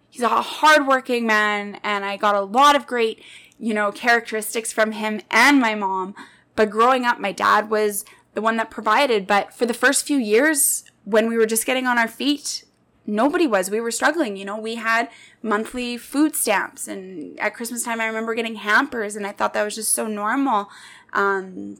he's 0.09 0.21
a 0.21 0.29
hardworking 0.29 1.25
man 1.25 1.79
and 1.83 2.05
i 2.05 2.17
got 2.17 2.35
a 2.35 2.41
lot 2.41 2.75
of 2.75 2.87
great 2.87 3.21
you 3.59 3.73
know 3.73 3.91
characteristics 3.91 4.71
from 4.71 4.93
him 4.93 5.21
and 5.31 5.59
my 5.59 5.75
mom 5.75 6.15
but 6.55 6.69
growing 6.69 7.05
up 7.05 7.19
my 7.19 7.31
dad 7.31 7.69
was 7.69 8.05
the 8.33 8.41
one 8.41 8.57
that 8.57 8.69
provided 8.69 9.27
but 9.27 9.53
for 9.53 9.65
the 9.65 9.73
first 9.73 10.05
few 10.05 10.17
years 10.17 10.83
when 11.03 11.27
we 11.27 11.37
were 11.37 11.45
just 11.45 11.65
getting 11.65 11.87
on 11.87 11.97
our 11.97 12.07
feet 12.07 12.63
nobody 13.07 13.47
was. 13.47 13.71
We 13.71 13.79
were 13.79 13.91
struggling. 13.91 14.35
You 14.35 14.45
know, 14.45 14.57
we 14.57 14.75
had 14.75 15.09
monthly 15.41 15.97
food 15.97 16.35
stamps, 16.35 16.87
and 16.87 17.39
at 17.39 17.55
Christmas 17.55 17.83
time, 17.83 18.01
I 18.01 18.05
remember 18.05 18.35
getting 18.35 18.55
hampers, 18.55 19.15
and 19.15 19.25
I 19.25 19.31
thought 19.31 19.53
that 19.53 19.63
was 19.63 19.75
just 19.75 19.93
so 19.93 20.05
normal. 20.07 20.69
Um, 21.13 21.77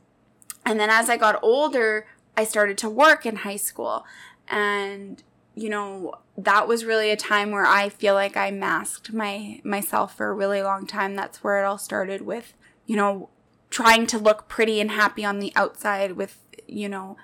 and 0.65 0.79
then 0.79 0.89
as 0.89 1.09
I 1.09 1.17
got 1.17 1.39
older, 1.41 2.07
I 2.35 2.43
started 2.43 2.77
to 2.79 2.89
work 2.89 3.25
in 3.25 3.37
high 3.37 3.55
school, 3.55 4.05
and 4.47 5.23
you 5.55 5.69
know 5.69 6.15
that 6.37 6.67
was 6.67 6.85
really 6.85 7.09
a 7.09 7.15
time 7.15 7.51
where 7.51 7.65
I 7.65 7.89
feel 7.89 8.13
like 8.13 8.37
I 8.37 8.51
masked 8.51 9.11
my 9.11 9.59
myself 9.63 10.15
for 10.15 10.29
a 10.29 10.33
really 10.33 10.61
long 10.61 10.85
time. 10.85 11.15
That's 11.15 11.43
where 11.43 11.61
it 11.61 11.65
all 11.65 11.79
started 11.79 12.21
with, 12.21 12.53
you 12.85 12.95
know, 12.95 13.29
trying 13.69 14.05
to 14.07 14.19
look 14.19 14.47
pretty 14.47 14.79
and 14.79 14.91
happy 14.91 15.25
on 15.25 15.39
the 15.39 15.51
outside 15.55 16.11
with, 16.11 16.37
you 16.67 16.87
know, 16.87 17.17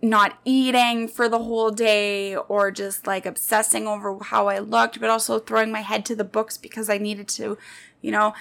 not 0.00 0.38
eating 0.44 1.08
for 1.08 1.28
the 1.28 1.40
whole 1.40 1.70
day 1.70 2.36
or 2.36 2.70
just 2.70 3.06
like 3.06 3.26
obsessing 3.26 3.86
over 3.86 4.16
how 4.22 4.46
I 4.46 4.58
looked, 4.58 5.00
but 5.00 5.10
also 5.10 5.38
throwing 5.38 5.72
my 5.72 5.80
head 5.80 6.04
to 6.06 6.14
the 6.14 6.24
books 6.24 6.56
because 6.56 6.88
I 6.88 6.98
needed 6.98 7.26
to, 7.28 7.58
you 8.00 8.12
know, 8.12 8.34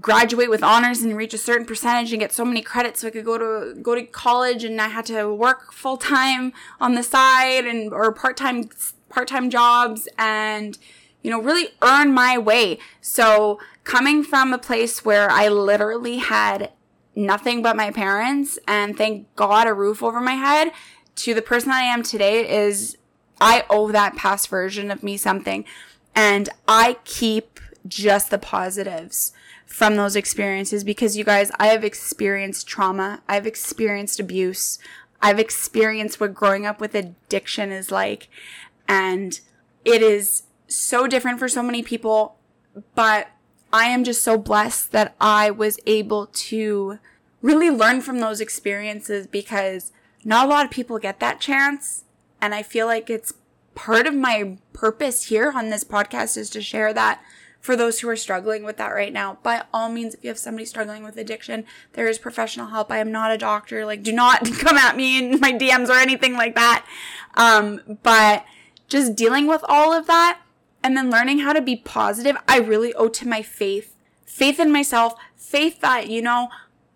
graduate 0.00 0.48
with 0.48 0.62
honors 0.62 1.02
and 1.02 1.16
reach 1.16 1.34
a 1.34 1.38
certain 1.38 1.66
percentage 1.66 2.12
and 2.12 2.20
get 2.20 2.32
so 2.32 2.44
many 2.44 2.62
credits 2.62 3.00
so 3.00 3.08
I 3.08 3.10
could 3.10 3.24
go 3.24 3.38
to 3.38 3.74
go 3.80 3.94
to 3.94 4.02
college 4.02 4.64
and 4.64 4.80
I 4.80 4.88
had 4.88 5.06
to 5.06 5.32
work 5.32 5.72
full 5.72 5.96
time 5.96 6.52
on 6.80 6.94
the 6.94 7.02
side 7.02 7.66
and 7.66 7.92
or 7.92 8.12
part-time 8.12 8.70
part-time 9.10 9.50
jobs 9.50 10.08
and 10.18 10.78
you 11.22 11.30
know 11.30 11.40
really 11.40 11.68
earn 11.82 12.12
my 12.12 12.38
way. 12.38 12.78
So 13.00 13.58
coming 13.84 14.24
from 14.24 14.52
a 14.52 14.58
place 14.58 15.04
where 15.04 15.30
I 15.30 15.48
literally 15.48 16.18
had 16.18 16.70
nothing 17.14 17.62
but 17.62 17.76
my 17.76 17.90
parents 17.90 18.58
and 18.66 18.96
thank 18.96 19.34
God 19.36 19.66
a 19.66 19.74
roof 19.74 20.02
over 20.02 20.20
my 20.20 20.34
head 20.34 20.72
to 21.16 21.34
the 21.34 21.42
person 21.42 21.70
I 21.70 21.82
am 21.82 22.02
today 22.02 22.48
is 22.48 22.96
I 23.40 23.64
owe 23.68 23.90
that 23.92 24.16
past 24.16 24.48
version 24.48 24.90
of 24.90 25.02
me 25.02 25.16
something. 25.16 25.64
And 26.14 26.48
I 26.68 26.98
keep 27.04 27.60
just 27.86 28.30
the 28.30 28.38
positives 28.38 29.32
from 29.66 29.96
those 29.96 30.16
experiences 30.16 30.84
because 30.84 31.16
you 31.16 31.24
guys, 31.24 31.50
I 31.58 31.68
have 31.68 31.84
experienced 31.84 32.66
trauma. 32.66 33.22
I've 33.28 33.46
experienced 33.46 34.20
abuse. 34.20 34.78
I've 35.20 35.38
experienced 35.38 36.20
what 36.20 36.34
growing 36.34 36.66
up 36.66 36.80
with 36.80 36.94
addiction 36.94 37.72
is 37.72 37.90
like. 37.90 38.28
And 38.88 39.40
it 39.84 40.02
is 40.02 40.42
so 40.66 41.06
different 41.06 41.38
for 41.38 41.48
so 41.48 41.62
many 41.62 41.82
people. 41.82 42.36
But 42.94 43.28
I 43.72 43.86
am 43.86 44.04
just 44.04 44.22
so 44.22 44.36
blessed 44.36 44.92
that 44.92 45.14
I 45.20 45.50
was 45.50 45.78
able 45.86 46.26
to 46.26 46.98
really 47.40 47.70
learn 47.70 48.00
from 48.00 48.20
those 48.20 48.40
experiences 48.40 49.26
because 49.26 49.92
not 50.24 50.46
a 50.46 50.50
lot 50.50 50.64
of 50.64 50.70
people 50.70 50.98
get 50.98 51.20
that 51.20 51.40
chance. 51.40 52.04
And 52.40 52.54
I 52.54 52.62
feel 52.62 52.86
like 52.86 53.08
it's 53.08 53.32
part 53.74 54.06
of 54.06 54.14
my 54.14 54.58
purpose 54.72 55.24
here 55.24 55.52
on 55.54 55.70
this 55.70 55.84
podcast 55.84 56.36
is 56.36 56.50
to 56.50 56.62
share 56.62 56.92
that 56.92 57.22
for 57.62 57.76
those 57.76 58.00
who 58.00 58.08
are 58.08 58.16
struggling 58.16 58.64
with 58.64 58.76
that 58.76 58.88
right 58.88 59.12
now. 59.12 59.38
By 59.44 59.62
all 59.72 59.88
means, 59.88 60.14
if 60.14 60.24
you 60.24 60.28
have 60.28 60.38
somebody 60.38 60.66
struggling 60.66 61.04
with 61.04 61.16
addiction, 61.16 61.64
there 61.92 62.08
is 62.08 62.18
professional 62.18 62.66
help. 62.66 62.90
I 62.90 62.98
am 62.98 63.12
not 63.12 63.30
a 63.30 63.38
doctor. 63.38 63.86
Like, 63.86 64.02
do 64.02 64.12
not 64.12 64.44
come 64.58 64.76
at 64.76 64.96
me 64.96 65.16
in 65.16 65.38
my 65.38 65.52
DMs 65.52 65.88
or 65.88 65.98
anything 65.98 66.34
like 66.34 66.56
that. 66.56 66.84
Um, 67.34 67.98
but 68.02 68.44
just 68.88 69.14
dealing 69.14 69.46
with 69.46 69.64
all 69.68 69.92
of 69.92 70.08
that 70.08 70.40
and 70.82 70.96
then 70.96 71.08
learning 71.08 71.38
how 71.38 71.52
to 71.52 71.62
be 71.62 71.76
positive, 71.76 72.36
I 72.48 72.58
really 72.58 72.92
owe 72.94 73.08
to 73.08 73.28
my 73.28 73.42
faith. 73.42 73.94
Faith 74.26 74.58
in 74.58 74.72
myself, 74.72 75.14
faith 75.36 75.80
that, 75.82 76.08
you 76.08 76.20
know, 76.20 76.48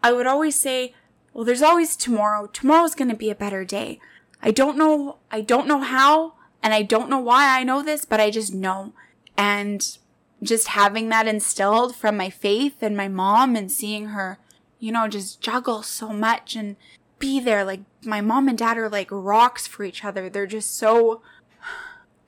I 0.02 0.12
would 0.12 0.26
always 0.26 0.56
say, 0.56 0.94
well, 1.32 1.44
there's 1.44 1.62
always 1.62 1.94
tomorrow. 1.94 2.48
Tomorrow's 2.48 2.96
going 2.96 3.10
to 3.10 3.16
be 3.16 3.30
a 3.30 3.36
better 3.36 3.64
day. 3.64 4.00
I 4.42 4.50
don't 4.50 4.76
know, 4.76 5.18
I 5.30 5.42
don't 5.42 5.68
know 5.68 5.80
how, 5.80 6.34
And 6.60 6.74
I 6.74 6.82
don't 6.82 7.08
know 7.08 7.20
why 7.20 7.56
I 7.56 7.62
know 7.62 7.84
this, 7.84 8.04
but 8.04 8.18
I 8.18 8.30
just 8.30 8.52
know. 8.52 8.92
And 9.36 9.98
just 10.42 10.68
having 10.68 11.08
that 11.08 11.26
instilled 11.26 11.96
from 11.96 12.16
my 12.16 12.30
faith 12.30 12.82
and 12.82 12.96
my 12.96 13.08
mom 13.08 13.56
and 13.56 13.70
seeing 13.70 14.08
her, 14.08 14.38
you 14.78 14.92
know, 14.92 15.08
just 15.08 15.40
juggle 15.40 15.82
so 15.82 16.10
much 16.10 16.54
and 16.54 16.76
be 17.18 17.40
there. 17.40 17.64
Like 17.64 17.80
my 18.04 18.20
mom 18.20 18.48
and 18.48 18.58
dad 18.58 18.76
are 18.78 18.88
like 18.88 19.08
rocks 19.10 19.66
for 19.66 19.84
each 19.84 20.04
other. 20.04 20.28
They're 20.28 20.46
just 20.46 20.76
so, 20.76 21.22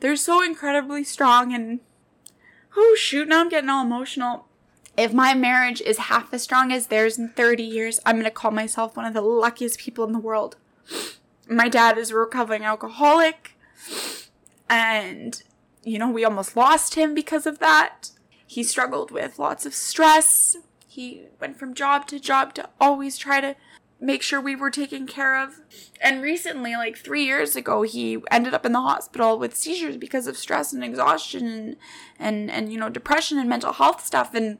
they're 0.01 0.17
so 0.17 0.43
incredibly 0.43 1.05
strong. 1.05 1.55
And 1.55 1.81
oh 2.77 2.97
shoot, 2.99 3.29
now 3.29 3.41
I'm 3.41 3.49
getting 3.49 3.71
all 3.71 3.85
emotional. 3.85 4.47
If 4.97 5.13
my 5.13 5.33
marriage 5.35 5.81
is 5.81 5.99
half 5.99 6.35
as 6.35 6.43
strong 6.43 6.73
as 6.73 6.89
theirs 6.89 7.19
in 7.19 7.29
30 7.29 7.63
years, 7.63 8.01
I'm 8.05 8.23
to 8.23 8.31
call 8.31 8.51
myself 8.51 8.97
one 8.97 9.07
of 9.07 9.15
the 9.15 9.21
luckiest 9.21 9.79
people 9.79 10.05
in 10.05 10.13
the 10.13 10.19
world. 10.19 10.57
My 11.49 11.69
dad 11.69 11.99
is 11.99 12.11
a 12.11 12.17
recovering 12.17 12.65
alcoholic 12.65 13.53
and 14.69 15.41
you 15.85 15.99
know, 15.99 16.11
we 16.11 16.25
almost 16.25 16.57
lost 16.57 16.95
him 16.95 17.15
because 17.15 17.47
of 17.47 17.59
that. 17.59 18.11
He 18.47 18.63
struggled 18.63 19.11
with 19.11 19.39
lots 19.39 19.67
of 19.67 19.75
stress. 19.75 20.57
He 20.87 21.27
went 21.41 21.59
from 21.59 21.75
job 21.75 22.07
to 22.09 22.19
job 22.19 22.55
to 22.55 22.69
always 22.81 23.19
try 23.19 23.41
to 23.41 23.57
make 24.01 24.23
sure 24.23 24.41
we 24.41 24.55
were 24.55 24.71
taken 24.71 25.07
care 25.07 25.37
of. 25.37 25.61
And 26.01 26.23
recently, 26.23 26.77
like 26.77 26.97
three 26.97 27.25
years 27.25 27.57
ago, 27.57 27.83
he 27.83 28.19
ended 28.31 28.55
up 28.55 28.65
in 28.65 28.73
the 28.73 28.81
hospital 28.81 29.39
with 29.39 29.57
seizures 29.57 29.97
because 29.97 30.27
of 30.27 30.37
stress 30.37 30.73
and 30.73 30.85
exhaustion 30.85 31.47
and, 31.47 31.77
and, 32.19 32.51
and 32.51 32.73
you 32.73 32.79
know, 32.79 32.89
depression 32.89 33.39
and 33.39 33.49
mental 33.49 33.73
health 33.73 34.05
stuff. 34.05 34.35
And 34.35 34.59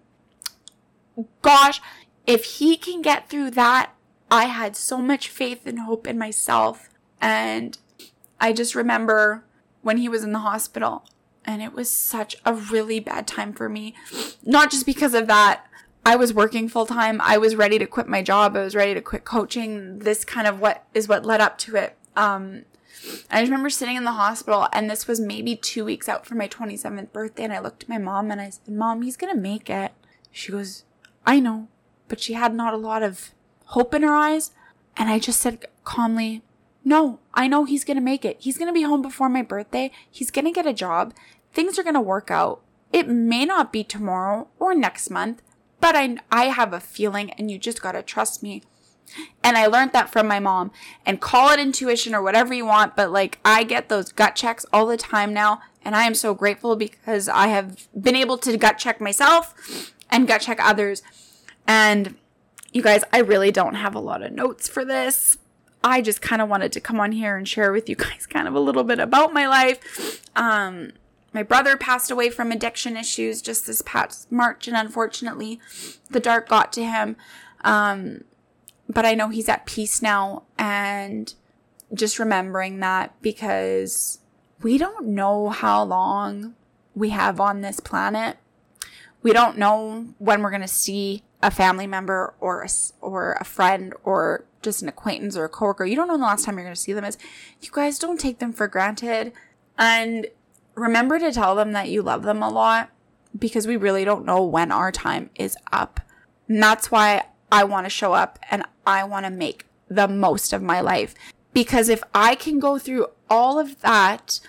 gosh, 1.43 1.81
if 2.27 2.45
he 2.45 2.77
can 2.77 3.01
get 3.01 3.29
through 3.29 3.53
that, 3.53 3.93
I 4.31 4.47
had 4.47 4.77
so 4.77 4.99
much 4.99 5.29
faith 5.29 5.67
and 5.67 5.81
hope 5.81 6.07
in 6.07 6.19
myself. 6.19 6.89
And 7.21 7.79
I 8.41 8.53
just 8.53 8.75
remember 8.75 9.45
when 9.89 9.97
he 9.97 10.09
was 10.11 10.23
in 10.23 10.33
the 10.33 10.41
hospital, 10.41 11.03
and 11.47 11.63
it 11.63 11.73
was 11.73 11.91
such 11.91 12.37
a 12.45 12.53
really 12.53 13.01
bad 13.01 13.27
time 13.27 13.55
for 13.55 13.71
me. 13.71 13.95
Not 14.45 14.71
just 14.71 14.85
because 14.85 15.15
of 15.15 15.27
that. 15.29 15.65
I 16.05 16.15
was 16.15 16.35
working 16.35 16.69
full 16.69 16.85
time. 16.85 17.23
I 17.23 17.39
was 17.39 17.57
ready 17.57 17.79
to 17.79 17.87
quit 17.87 18.07
my 18.07 18.23
job. 18.23 18.55
I 18.55 18.65
was 18.65 18.75
ready 18.75 18.93
to 18.93 19.01
quit 19.01 19.25
coaching. 19.25 20.01
This 20.01 20.27
kind 20.27 20.47
of 20.47 20.61
what 20.61 20.85
is 20.93 21.09
what 21.09 21.25
led 21.25 21.41
up 21.41 21.57
to 21.61 21.77
it. 21.77 21.97
Um, 22.17 22.67
I 23.31 23.41
just 23.41 23.51
remember 23.51 23.71
sitting 23.71 23.97
in 23.97 24.05
the 24.05 24.13
hospital 24.13 24.69
and 24.75 24.91
this 24.91 25.07
was 25.07 25.21
maybe 25.21 25.57
two 25.57 25.87
weeks 25.87 26.07
out 26.07 26.27
from 26.27 26.37
my 26.37 26.49
27th 26.49 27.11
birthday. 27.11 27.45
And 27.45 27.53
I 27.55 27.61
looked 27.61 27.85
at 27.85 27.89
my 27.89 27.99
mom 27.99 28.31
and 28.31 28.43
I 28.43 28.51
said, 28.51 28.75
Mom, 28.75 29.01
he's 29.01 29.17
going 29.17 29.35
to 29.35 29.41
make 29.41 29.71
it. 29.71 29.93
She 30.31 30.53
goes, 30.53 30.85
I 31.27 31.41
know. 31.41 31.69
But 32.09 32.21
she 32.21 32.35
had 32.35 32.55
not 32.55 32.75
a 32.75 32.79
lot 32.79 33.03
of 33.03 33.31
hope 33.67 33.95
in 33.95 34.03
her 34.03 34.15
eyes. 34.15 34.51
And 34.99 35.09
I 35.09 35.19
just 35.19 35.41
said 35.41 35.65
calmly, 35.85 36.43
No, 36.89 37.21
I 37.35 37.49
know 37.49 37.65
he's 37.65 37.85
going 37.85 37.99
to 37.99 38.03
make 38.03 38.25
it. 38.25 38.39
He's 38.41 38.57
going 38.57 38.69
to 38.69 38.73
be 38.73 38.83
home 38.83 39.03
before 39.03 39.29
my 39.29 39.43
birthday. 39.43 39.91
He's 40.11 40.31
going 40.31 40.47
to 40.47 40.51
get 40.51 40.67
a 40.67 40.73
job 40.73 41.13
things 41.53 41.79
are 41.79 41.83
going 41.83 41.95
to 41.95 42.01
work 42.01 42.31
out. 42.31 42.61
It 42.93 43.09
may 43.09 43.45
not 43.45 43.73
be 43.73 43.85
tomorrow 43.85 44.49
or 44.59 44.75
next 44.75 45.11
month, 45.11 45.43
but 45.81 45.97
I, 45.97 46.17
I 46.31 46.45
have 46.47 46.73
a 46.73 46.81
feeling 46.81 47.31
and 47.33 47.51
you 47.51 47.59
just 47.59 47.83
got 47.83 47.93
to 47.93 48.03
trust 48.03 48.43
me. 48.43 48.63
And 49.43 49.57
I 49.57 49.67
learned 49.67 49.93
that 49.93 50.11
from 50.11 50.29
my 50.29 50.39
mom 50.39 50.71
and 51.05 51.21
call 51.21 51.51
it 51.51 51.59
intuition 51.59 52.15
or 52.15 52.23
whatever 52.23 52.53
you 52.53 52.67
want. 52.67 52.95
But 52.95 53.11
like 53.11 53.39
I 53.45 53.65
get 53.65 53.89
those 53.89 54.13
gut 54.13 54.37
checks 54.37 54.67
all 54.73 54.87
the 54.87 54.97
time 54.97 55.33
now. 55.33 55.63
And 55.83 55.97
I 55.97 56.05
am 56.05 56.15
so 56.15 56.35
grateful 56.35 56.77
because 56.77 57.29
I 57.29 57.49
have 57.49 57.89
been 57.99 58.17
able 58.17 58.37
to 58.39 58.57
gut 58.57 58.79
check 58.79 59.01
myself 59.01 59.93
and 60.11 60.29
gut 60.29 60.43
check 60.43 60.59
others. 60.63 61.03
And 61.67 62.17
you 62.73 62.83
guys, 62.83 63.03
I 63.13 63.19
really 63.21 63.51
don't 63.51 63.75
have 63.75 63.95
a 63.95 64.01
lot 64.01 64.23
of 64.23 64.33
notes 64.33 64.69
for 64.69 64.85
this. 64.85 65.39
I 65.89 66.03
just 66.03 66.21
kind 66.21 66.43
of 66.43 66.51
wanted 66.51 66.71
to 66.73 66.81
come 66.81 67.01
on 67.01 67.13
here 67.13 67.37
and 67.37 67.49
share 67.49 67.73
with 67.73 67.89
you 67.89 67.97
guys 67.97 68.27
kind 68.27 68.47
of 68.47 68.55
a 68.55 68.61
little 68.61 68.85
bit 68.85 68.99
about 68.99 69.33
my 69.33 69.49
life. 69.49 70.23
Um, 70.37 70.93
my 71.33 71.43
brother 71.43 71.79
passed 71.79 72.11
away 72.11 72.29
from 72.29 72.53
addiction 72.53 72.95
issues 72.97 73.41
just 73.41 73.67
this 73.67 73.81
past 73.83 74.31
March, 74.31 74.69
and 74.69 74.77
unfortunately, 74.77 75.61
the 76.11 76.21
dark 76.21 76.49
got 76.49 76.73
to 76.75 76.85
him. 76.85 77.17
Um, 77.63 78.25
but 78.87 79.07
I 79.07 79.15
know 79.15 79.31
he's 79.31 79.49
at 79.49 79.65
peace 79.65 80.03
now, 80.03 80.43
and 80.59 81.33
just 81.95 82.19
remembering 82.19 82.81
that 82.81 83.21
because 83.23 84.19
we 84.61 84.77
don't 84.77 85.07
know 85.07 85.49
how 85.49 85.83
long 85.85 86.55
we 86.95 87.11
have 87.11 87.41
on 87.41 87.63
this 87.63 87.81
planet. 87.81 88.37
We 89.23 89.33
don't 89.33 89.57
know 89.57 90.09
when 90.19 90.43
we're 90.43 90.51
going 90.51 90.61
to 90.61 90.69
see 90.69 91.23
a 91.43 91.51
family 91.51 91.87
member 91.87 92.35
or 92.41 92.63
a, 92.63 92.69
or 93.01 93.39
a 93.41 93.45
friend 93.45 93.95
or 94.05 94.45
just 94.63 94.83
an 94.83 94.89
acquaintance 94.89 95.37
or 95.37 95.45
a 95.45 95.49
coworker. 95.49 95.85
You 95.85 95.97
don't 95.97 96.09
know 96.09 96.17
the 96.17 96.23
last 96.23 96.45
time 96.45 96.57
you're 96.57 96.65
going 96.65 96.75
to 96.75 96.81
see 96.81 96.93
them 96.93 97.05
is. 97.05 97.19
You 97.61 97.71
guys 97.73 97.99
don't 97.99 98.19
take 98.19 98.39
them 98.39 98.53
for 98.53 98.67
granted. 98.67 99.33
And 99.79 100.27
remember 100.75 101.19
to 101.19 101.33
tell 101.33 101.55
them 101.55 101.73
that 101.73 101.89
you 101.89 102.03
love 102.03 102.23
them 102.23 102.43
a 102.43 102.49
lot 102.49 102.91
because 103.39 103.67
we 103.67 103.77
really 103.77 104.05
don't 104.05 104.25
know 104.25 104.43
when 104.43 104.73
our 104.73 104.91
time 104.91 105.31
is 105.35 105.57
up. 105.73 106.01
And 106.49 106.63
that's 106.63 106.91
why 106.91 107.27
I 107.53 107.65
want 107.65 107.87
to 107.87 107.91
show 107.91 108.13
up 108.13 108.39
and 108.51 108.65
I 108.87 109.05
want 109.05 109.27
to 109.27 109.31
make 109.31 109.67
the 109.89 110.09
most 110.09 110.53
of 110.53 110.63
my 110.63 110.81
life. 110.81 111.15
Because 111.53 111.89
if 111.89 112.03
I 112.15 112.35
can 112.35 112.59
go 112.59 112.79
through 112.79 113.07
all 113.29 113.59
of 113.59 113.81
that 113.81 114.41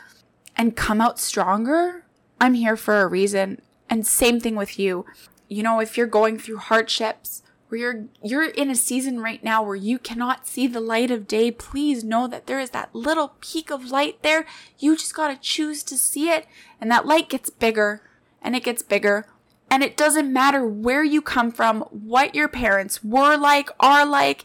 and 0.55 0.75
come 0.75 1.01
out 1.01 1.19
stronger, 1.19 2.05
I'm 2.39 2.53
here 2.53 2.75
for 2.75 3.01
a 3.01 3.07
reason. 3.07 3.61
And 3.89 4.05
same 4.05 4.39
thing 4.39 4.55
with 4.55 4.77
you. 4.77 5.05
You 5.47 5.63
know, 5.63 5.79
if 5.79 5.97
you're 5.97 6.07
going 6.07 6.37
through 6.37 6.57
hardships, 6.57 7.41
where 7.69 7.79
you're 7.79 8.05
you're 8.23 8.49
in 8.49 8.69
a 8.69 8.75
season 8.75 9.21
right 9.21 9.43
now 9.43 9.63
where 9.63 9.75
you 9.75 9.99
cannot 9.99 10.47
see 10.47 10.67
the 10.67 10.81
light 10.81 11.11
of 11.11 11.27
day, 11.27 11.51
please 11.51 12.03
know 12.03 12.27
that 12.27 12.47
there 12.47 12.59
is 12.59 12.71
that 12.71 12.93
little 12.93 13.35
peak 13.39 13.69
of 13.71 13.91
light 13.91 14.21
there. 14.23 14.45
You 14.79 14.97
just 14.97 15.15
got 15.15 15.29
to 15.29 15.37
choose 15.37 15.83
to 15.83 15.97
see 15.97 16.29
it 16.29 16.47
and 16.81 16.91
that 16.91 17.05
light 17.05 17.29
gets 17.29 17.49
bigger 17.49 18.01
and 18.41 18.55
it 18.55 18.63
gets 18.63 18.81
bigger. 18.81 19.27
And 19.71 19.83
it 19.83 19.95
doesn't 19.95 20.33
matter 20.33 20.65
where 20.65 21.03
you 21.03 21.21
come 21.21 21.51
from, 21.51 21.81
what 21.91 22.33
your 22.33 22.47
parents 22.47 23.03
were 23.03 23.37
like, 23.37 23.69
are 23.79 24.03
like, 24.03 24.43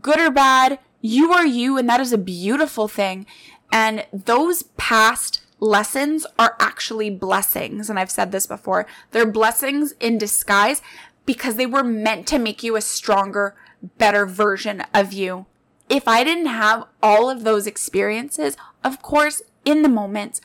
good 0.00 0.18
or 0.18 0.30
bad, 0.30 0.78
you 1.02 1.32
are 1.32 1.46
you 1.46 1.76
and 1.76 1.86
that 1.88 2.00
is 2.00 2.14
a 2.14 2.18
beautiful 2.18 2.88
thing. 2.88 3.26
And 3.70 4.06
those 4.10 4.62
past 4.78 5.42
lessons 5.60 6.26
are 6.38 6.56
actually 6.60 7.10
blessings. 7.10 7.90
And 7.90 7.98
I've 7.98 8.10
said 8.10 8.32
this 8.32 8.46
before. 8.46 8.86
They're 9.10 9.30
blessings 9.30 9.92
in 10.00 10.18
disguise 10.18 10.80
because 11.28 11.56
they 11.56 11.66
were 11.66 11.84
meant 11.84 12.26
to 12.26 12.38
make 12.38 12.62
you 12.62 12.74
a 12.74 12.80
stronger, 12.80 13.54
better 13.98 14.24
version 14.24 14.82
of 14.94 15.12
you. 15.12 15.44
If 15.86 16.08
I 16.08 16.24
didn't 16.24 16.46
have 16.46 16.86
all 17.02 17.28
of 17.28 17.44
those 17.44 17.66
experiences, 17.66 18.56
of 18.82 19.02
course, 19.02 19.42
in 19.66 19.82
the 19.82 19.90
moments, 19.90 20.40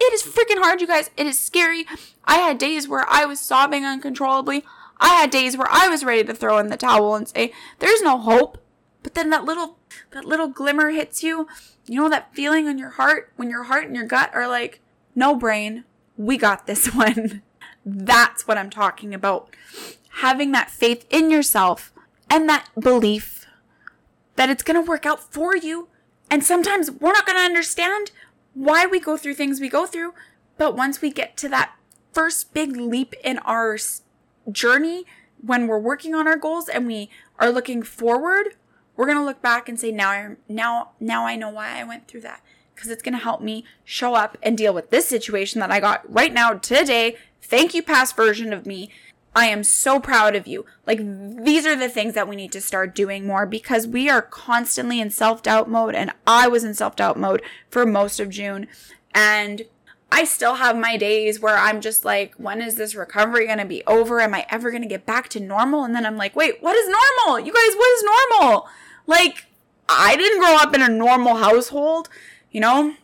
it 0.00 0.10
is 0.14 0.22
freaking 0.22 0.62
hard, 0.62 0.80
you 0.80 0.86
guys. 0.86 1.10
It 1.18 1.26
is 1.26 1.38
scary. 1.38 1.84
I 2.24 2.36
had 2.36 2.56
days 2.56 2.88
where 2.88 3.04
I 3.10 3.26
was 3.26 3.40
sobbing 3.40 3.84
uncontrollably. 3.84 4.64
I 4.98 5.08
had 5.08 5.28
days 5.28 5.58
where 5.58 5.68
I 5.70 5.88
was 5.88 6.02
ready 6.02 6.24
to 6.24 6.32
throw 6.32 6.56
in 6.56 6.68
the 6.68 6.78
towel 6.78 7.14
and 7.14 7.28
say, 7.28 7.52
there's 7.80 8.00
no 8.00 8.16
hope. 8.16 8.56
But 9.02 9.12
then 9.12 9.28
that 9.28 9.44
little, 9.44 9.76
that 10.12 10.24
little 10.24 10.48
glimmer 10.48 10.92
hits 10.92 11.22
you. 11.22 11.46
You 11.86 12.00
know 12.00 12.08
that 12.08 12.34
feeling 12.34 12.68
in 12.68 12.78
your 12.78 12.92
heart 12.92 13.30
when 13.36 13.50
your 13.50 13.64
heart 13.64 13.84
and 13.84 13.94
your 13.94 14.06
gut 14.06 14.30
are 14.32 14.48
like, 14.48 14.80
no 15.14 15.34
brain, 15.34 15.84
we 16.16 16.38
got 16.38 16.66
this 16.66 16.86
one. 16.94 17.42
That's 17.84 18.48
what 18.48 18.56
I'm 18.56 18.70
talking 18.70 19.12
about 19.12 19.50
having 20.16 20.52
that 20.52 20.70
faith 20.70 21.06
in 21.10 21.30
yourself 21.30 21.92
and 22.28 22.48
that 22.48 22.68
belief 22.78 23.46
that 24.36 24.50
it's 24.50 24.62
going 24.62 24.82
to 24.82 24.88
work 24.88 25.06
out 25.06 25.32
for 25.32 25.56
you. 25.56 25.88
And 26.30 26.42
sometimes 26.42 26.90
we're 26.90 27.12
not 27.12 27.26
going 27.26 27.38
to 27.38 27.44
understand 27.44 28.10
why 28.54 28.86
we 28.86 29.00
go 29.00 29.16
through 29.16 29.34
things 29.34 29.60
we 29.60 29.68
go 29.68 29.86
through. 29.86 30.14
But 30.58 30.76
once 30.76 31.00
we 31.00 31.10
get 31.10 31.36
to 31.38 31.48
that 31.50 31.74
first 32.12 32.54
big 32.54 32.76
leap 32.76 33.14
in 33.24 33.38
our 33.38 33.78
journey, 34.50 35.04
when 35.44 35.66
we're 35.66 35.78
working 35.78 36.14
on 36.14 36.26
our 36.26 36.36
goals 36.36 36.68
and 36.68 36.86
we 36.86 37.10
are 37.38 37.50
looking 37.50 37.82
forward, 37.82 38.54
we're 38.96 39.06
going 39.06 39.18
to 39.18 39.24
look 39.24 39.42
back 39.42 39.68
and 39.68 39.78
say, 39.78 39.90
now 39.90 40.10
I, 40.10 40.36
now, 40.48 40.90
now 41.00 41.26
I 41.26 41.36
know 41.36 41.50
why 41.50 41.80
I 41.80 41.84
went 41.84 42.06
through 42.06 42.20
that. 42.22 42.42
Because 42.74 42.90
it's 42.90 43.02
going 43.02 43.16
to 43.16 43.22
help 43.22 43.40
me 43.40 43.64
show 43.84 44.14
up 44.14 44.36
and 44.42 44.56
deal 44.56 44.72
with 44.72 44.90
this 44.90 45.06
situation 45.06 45.60
that 45.60 45.70
I 45.70 45.80
got 45.80 46.10
right 46.10 46.32
now 46.32 46.54
today. 46.54 47.16
Thank 47.40 47.74
you, 47.74 47.82
past 47.82 48.16
version 48.16 48.52
of 48.52 48.66
me. 48.66 48.90
I 49.34 49.46
am 49.46 49.64
so 49.64 49.98
proud 49.98 50.36
of 50.36 50.46
you. 50.46 50.66
Like, 50.86 50.98
these 50.98 51.64
are 51.64 51.76
the 51.76 51.88
things 51.88 52.14
that 52.14 52.28
we 52.28 52.36
need 52.36 52.52
to 52.52 52.60
start 52.60 52.94
doing 52.94 53.26
more 53.26 53.46
because 53.46 53.86
we 53.86 54.10
are 54.10 54.20
constantly 54.20 55.00
in 55.00 55.10
self 55.10 55.42
doubt 55.42 55.70
mode. 55.70 55.94
And 55.94 56.12
I 56.26 56.48
was 56.48 56.64
in 56.64 56.74
self 56.74 56.96
doubt 56.96 57.18
mode 57.18 57.42
for 57.70 57.86
most 57.86 58.20
of 58.20 58.28
June. 58.28 58.66
And 59.14 59.62
I 60.10 60.24
still 60.24 60.56
have 60.56 60.76
my 60.76 60.98
days 60.98 61.40
where 61.40 61.56
I'm 61.56 61.80
just 61.80 62.04
like, 62.04 62.34
when 62.34 62.60
is 62.60 62.74
this 62.74 62.94
recovery 62.94 63.46
going 63.46 63.58
to 63.58 63.64
be 63.64 63.82
over? 63.86 64.20
Am 64.20 64.34
I 64.34 64.44
ever 64.50 64.70
going 64.70 64.82
to 64.82 64.88
get 64.88 65.06
back 65.06 65.30
to 65.30 65.40
normal? 65.40 65.84
And 65.84 65.94
then 65.94 66.04
I'm 66.04 66.18
like, 66.18 66.36
wait, 66.36 66.62
what 66.62 66.76
is 66.76 66.86
normal? 66.86 67.40
You 67.40 67.52
guys, 67.52 67.74
what 67.74 67.90
is 67.96 68.04
normal? 68.04 68.68
Like, 69.06 69.46
I 69.88 70.16
didn't 70.16 70.40
grow 70.40 70.56
up 70.56 70.74
in 70.74 70.82
a 70.82 70.88
normal 70.88 71.36
household, 71.36 72.10
you 72.50 72.60
know? 72.60 72.94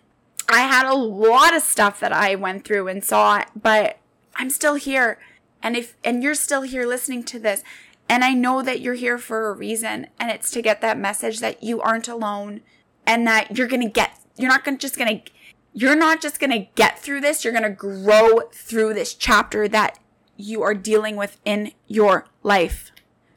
I 0.50 0.60
had 0.60 0.86
a 0.86 0.94
lot 0.94 1.56
of 1.56 1.62
stuff 1.62 1.98
that 2.00 2.12
I 2.12 2.34
went 2.34 2.64
through 2.64 2.88
and 2.88 3.02
saw, 3.02 3.42
but 3.60 3.98
I'm 4.36 4.50
still 4.50 4.74
here 4.74 5.18
and 5.62 5.76
if, 5.76 5.96
and 6.04 6.22
you're 6.22 6.34
still 6.34 6.62
here 6.62 6.86
listening 6.86 7.24
to 7.24 7.38
this, 7.38 7.62
and 8.08 8.24
I 8.24 8.32
know 8.32 8.62
that 8.62 8.80
you're 8.80 8.94
here 8.94 9.18
for 9.18 9.48
a 9.48 9.52
reason, 9.52 10.06
and 10.18 10.30
it's 10.30 10.50
to 10.52 10.62
get 10.62 10.80
that 10.80 10.98
message 10.98 11.40
that 11.40 11.62
you 11.62 11.80
aren't 11.80 12.08
alone 12.08 12.62
and 13.06 13.26
that 13.26 13.56
you're 13.56 13.68
going 13.68 13.82
to 13.82 13.88
get, 13.88 14.18
you're 14.36 14.48
not 14.48 14.64
gonna, 14.64 14.78
just 14.78 14.96
going 14.96 15.20
to, 15.20 15.30
you're 15.72 15.96
not 15.96 16.20
just 16.20 16.40
going 16.40 16.50
to 16.50 16.68
get 16.74 16.98
through 16.98 17.20
this, 17.20 17.44
you're 17.44 17.52
going 17.52 17.62
to 17.62 17.70
grow 17.70 18.40
through 18.52 18.94
this 18.94 19.14
chapter 19.14 19.68
that 19.68 19.98
you 20.36 20.62
are 20.62 20.74
dealing 20.74 21.16
with 21.16 21.38
in 21.44 21.72
your 21.86 22.26
life. 22.42 22.92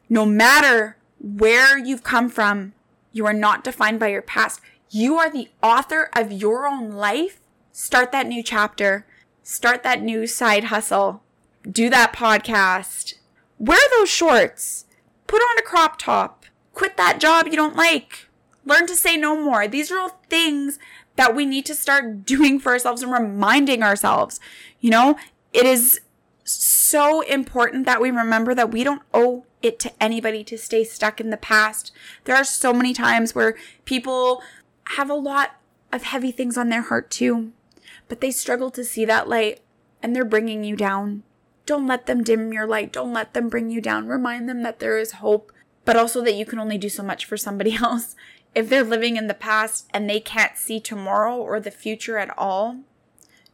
No 0.09 0.25
matter 0.25 0.97
where 1.19 1.77
you've 1.77 2.03
come 2.03 2.29
from, 2.29 2.73
you 3.11 3.25
are 3.25 3.33
not 3.33 3.63
defined 3.63 3.99
by 3.99 4.07
your 4.07 4.21
past. 4.21 4.61
You 4.89 5.17
are 5.17 5.29
the 5.29 5.49
author 5.61 6.09
of 6.15 6.31
your 6.31 6.67
own 6.67 6.91
life. 6.91 7.39
Start 7.71 8.11
that 8.11 8.27
new 8.27 8.43
chapter. 8.43 9.05
Start 9.43 9.83
that 9.83 10.01
new 10.01 10.27
side 10.27 10.65
hustle. 10.65 11.23
Do 11.69 11.89
that 11.89 12.13
podcast. 12.13 13.15
Wear 13.59 13.79
those 13.91 14.09
shorts. 14.09 14.85
Put 15.27 15.41
on 15.41 15.57
a 15.57 15.61
crop 15.61 15.99
top. 15.99 16.45
Quit 16.73 16.97
that 16.97 17.19
job 17.19 17.47
you 17.47 17.55
don't 17.55 17.75
like. 17.75 18.27
Learn 18.65 18.87
to 18.87 18.95
say 18.95 19.17
no 19.17 19.35
more. 19.35 19.67
These 19.67 19.91
are 19.91 19.99
all 19.99 20.19
things 20.29 20.79
that 21.15 21.35
we 21.35 21.45
need 21.45 21.65
to 21.67 21.75
start 21.75 22.25
doing 22.25 22.59
for 22.59 22.71
ourselves 22.71 23.03
and 23.03 23.11
reminding 23.11 23.83
ourselves. 23.83 24.39
You 24.79 24.91
know, 24.91 25.17
it 25.53 25.65
is 25.65 26.01
so 26.43 27.21
important 27.21 27.85
that 27.85 28.01
we 28.01 28.11
remember 28.11 28.55
that 28.55 28.71
we 28.71 28.83
don't 28.83 29.03
owe 29.13 29.45
it 29.61 29.79
to 29.79 29.91
anybody 30.01 30.43
to 30.43 30.57
stay 30.57 30.83
stuck 30.83 31.21
in 31.21 31.29
the 31.29 31.37
past. 31.37 31.91
There 32.23 32.35
are 32.35 32.43
so 32.43 32.73
many 32.73 32.93
times 32.93 33.35
where 33.35 33.55
people 33.85 34.41
have 34.95 35.09
a 35.09 35.15
lot 35.15 35.51
of 35.91 36.03
heavy 36.03 36.31
things 36.31 36.57
on 36.57 36.69
their 36.69 36.81
heart 36.81 37.11
too, 37.11 37.51
but 38.07 38.21
they 38.21 38.31
struggle 38.31 38.71
to 38.71 38.83
see 38.83 39.05
that 39.05 39.29
light 39.29 39.61
and 40.01 40.15
they're 40.15 40.25
bringing 40.25 40.63
you 40.63 40.75
down. 40.75 41.23
Don't 41.65 41.87
let 41.87 42.05
them 42.05 42.23
dim 42.23 42.51
your 42.51 42.65
light. 42.65 42.91
Don't 42.91 43.13
let 43.13 43.33
them 43.33 43.49
bring 43.49 43.69
you 43.69 43.81
down. 43.81 44.07
Remind 44.07 44.49
them 44.49 44.63
that 44.63 44.79
there 44.79 44.97
is 44.97 45.13
hope, 45.13 45.51
but 45.85 45.95
also 45.95 46.23
that 46.23 46.35
you 46.35 46.45
can 46.45 46.59
only 46.59 46.77
do 46.77 46.89
so 46.89 47.03
much 47.03 47.25
for 47.25 47.37
somebody 47.37 47.75
else. 47.81 48.15
If 48.53 48.69
they're 48.69 48.83
living 48.83 49.15
in 49.15 49.27
the 49.27 49.33
past 49.33 49.87
and 49.93 50.09
they 50.09 50.19
can't 50.19 50.57
see 50.57 50.79
tomorrow 50.79 51.37
or 51.37 51.59
the 51.59 51.71
future 51.71 52.17
at 52.17 52.37
all, 52.37 52.79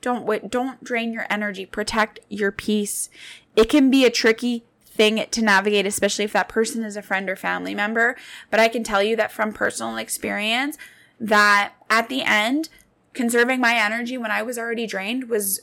don't 0.02 0.26
wait, 0.26 0.50
don't 0.50 0.84
drain 0.84 1.14
your 1.14 1.26
energy. 1.30 1.66
Protect 1.66 2.20
your 2.30 2.52
peace. 2.52 3.10
It 3.56 3.70
can 3.70 3.90
be 3.90 4.06
a 4.06 4.10
tricky 4.10 4.64
thing 4.86 5.24
to 5.30 5.42
navigate, 5.42 5.86
especially 5.86 6.26
if 6.26 6.34
that 6.34 6.50
person 6.50 6.84
is 6.84 6.98
a 6.98 7.02
friend 7.02 7.30
or 7.30 7.36
family 7.36 7.76
member. 7.76 8.16
But 8.50 8.60
I 8.60 8.68
can 8.68 8.84
tell 8.84 9.04
you 9.04 9.16
that 9.16 9.32
from 9.32 9.54
personal 9.54 9.98
experience, 9.98 10.78
that 11.20 11.74
at 11.90 12.10
the 12.10 12.24
end, 12.24 12.70
conserving 13.14 13.60
my 13.60 13.76
energy 13.76 14.18
when 14.18 14.32
I 14.32 14.42
was 14.42 14.58
already 14.58 14.88
drained 14.88 15.30
was 15.30 15.62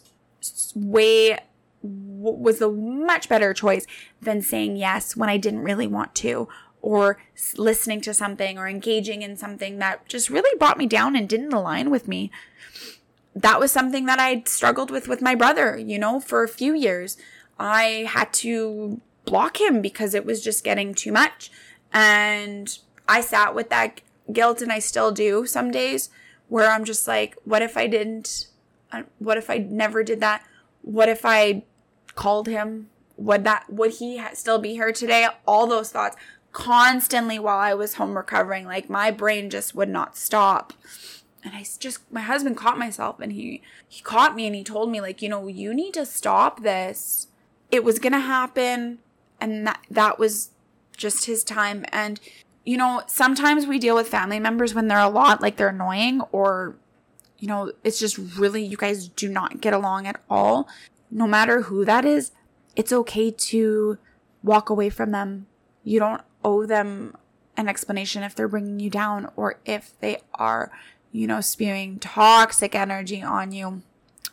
way 0.75 1.39
was 1.85 2.61
a 2.61 2.71
much 2.71 3.29
better 3.29 3.53
choice 3.53 3.87
than 4.21 4.41
saying 4.41 4.77
yes 4.77 5.17
when 5.17 5.29
I 5.29 5.37
didn't 5.37 5.63
really 5.63 5.87
want 5.87 6.15
to 6.17 6.49
or 6.81 7.19
listening 7.57 8.01
to 8.03 8.13
something 8.13 8.59
or 8.59 8.69
engaging 8.69 9.23
in 9.23 9.37
something 9.37 9.79
that 9.79 10.07
just 10.07 10.29
really 10.29 10.57
brought 10.59 10.79
me 10.79 10.87
down 10.87 11.17
and 11.17 11.29
didn't 11.29 11.53
align 11.53 11.91
with 11.91 12.09
me. 12.09 12.31
That 13.35 13.59
was 13.59 13.73
something 13.73 14.07
that 14.07 14.19
I 14.19 14.43
struggled 14.47 14.91
with 14.91 15.09
with 15.09 15.23
my 15.23 15.35
brother, 15.35 15.79
you 15.79 15.99
know, 15.99 16.21
for 16.21 16.43
a 16.43 16.49
few 16.49 16.75
years. 16.75 17.17
I 17.59 18.07
had 18.09 18.33
to 18.35 19.01
block 19.25 19.61
him 19.61 19.81
because 19.81 20.15
it 20.15 20.27
was 20.27 20.43
just 20.43 20.65
getting 20.65 20.95
too 20.95 21.13
much. 21.13 21.51
And 21.93 22.79
I 23.09 23.21
sat 23.21 23.55
with 23.55 23.71
that 23.71 24.01
guilt 24.33 24.61
and 24.61 24.73
I 24.73 24.79
still 24.79 25.11
do 25.11 25.47
some 25.47 25.71
days 25.71 26.11
where 26.49 26.71
I'm 26.71 26.85
just 26.85 27.09
like, 27.09 27.37
what 27.45 27.63
if 27.63 27.77
I 27.77 27.87
didn't? 27.87 28.49
Uh, 28.93 29.03
what 29.19 29.39
if 29.39 29.51
I 29.51 29.59
never 29.59 30.03
did 30.03 30.21
that? 30.21 30.45
What 30.83 31.09
if 31.09 31.25
I 31.25 31.65
called 32.15 32.49
him? 32.49 32.89
Would 33.17 33.45
that, 33.45 33.73
would 33.73 33.93
he 33.93 34.23
still 34.35 34.59
be 34.59 34.73
here 34.73 34.93
today? 34.93 35.29
All 35.47 35.67
those 35.67 35.91
thoughts 35.91 36.17
constantly 36.53 37.39
while 37.39 37.59
I 37.59 37.75
was 37.75 37.95
home 37.95 38.17
recovering. 38.17 38.67
Like 38.67 38.91
my 38.91 39.11
brain 39.11 39.51
just 39.51 39.75
would 39.75 39.89
not 39.89 40.17
stop. 40.17 40.73
And 41.43 41.55
I 41.55 41.65
just, 41.79 42.11
my 42.11 42.23
husband 42.23 42.57
caught 42.57 42.79
myself 42.79 43.21
and 43.21 43.33
he, 43.33 43.63
he 43.89 44.03
caught 44.03 44.35
me 44.35 44.47
and 44.47 44.57
he 44.57 44.65
told 44.65 44.91
me 44.91 45.01
like, 45.01 45.21
you 45.21 45.29
know, 45.29 45.47
you 45.47 45.75
need 45.75 45.95
to 45.95 46.07
stop 46.07 46.63
this. 46.63 47.29
It 47.71 47.85
was 47.85 47.99
going 47.99 48.13
to 48.15 48.21
happen. 48.21 48.99
And 49.41 49.67
that, 49.67 49.81
that 49.91 50.19
was 50.19 50.51
just 50.97 51.27
his 51.27 51.45
time. 51.45 51.85
And 51.93 52.19
you 52.65 52.77
know, 52.79 53.03
sometimes 53.07 53.67
we 53.67 53.79
deal 53.79 53.95
with 53.95 54.09
family 54.09 54.41
members 54.41 54.75
when 54.75 54.89
they're 54.89 54.99
a 54.99 55.09
lot, 55.09 55.43
like 55.43 55.57
they're 55.57 55.69
annoying 55.69 56.23
or, 56.33 56.75
you 57.39 57.47
know, 57.47 57.73
it's 57.83 57.99
just 57.99 58.17
really, 58.39 58.65
you 58.65 58.77
guys 58.77 59.09
do 59.09 59.29
not 59.29 59.61
get 59.61 59.75
along 59.75 60.07
at 60.07 60.21
all. 60.31 60.69
No 61.15 61.29
matter 61.29 61.63
who 61.63 61.85
that 61.85 62.05
is, 62.05 62.33
it's 62.75 62.93
okay 62.93 63.31
to 63.31 63.99
walk 64.43 64.69
away 64.69 64.91
from 64.91 65.13
them. 65.13 65.47
You 65.85 66.01
don't 66.01 66.23
owe 66.45 66.67
them 66.67 67.17
an 67.57 67.69
explanation 67.69 68.25
if 68.25 68.35
they're 68.35 68.49
bringing 68.49 68.81
you 68.81 68.91
down 68.91 69.31
or 69.37 69.61
if 69.65 69.99
they 70.01 70.19
are, 70.35 70.73
you 71.13 71.29
know, 71.29 71.41
spewing 71.41 72.01
toxic 72.01 72.75
energy 72.75 73.23
on 73.23 73.53
you 73.53 73.83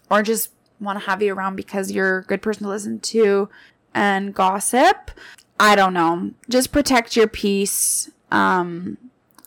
or 0.09 0.23
just 0.23 0.49
want 0.79 0.99
to 0.99 1.05
have 1.05 1.21
you 1.21 1.33
around 1.33 1.55
because 1.55 1.91
you're 1.91 2.17
a 2.17 2.23
good 2.23 2.41
person 2.41 2.63
to 2.63 2.69
listen 2.69 2.99
to 2.99 3.47
and 3.93 4.33
gossip. 4.33 5.11
I 5.59 5.75
don't 5.75 5.93
know. 5.93 6.31
Just 6.49 6.71
protect 6.71 7.15
your 7.15 7.27
peace 7.27 8.09
um, 8.31 8.97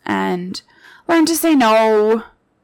and 0.06 0.62
learn 1.08 1.26
to 1.26 1.34
say 1.34 1.56
no 1.56 2.22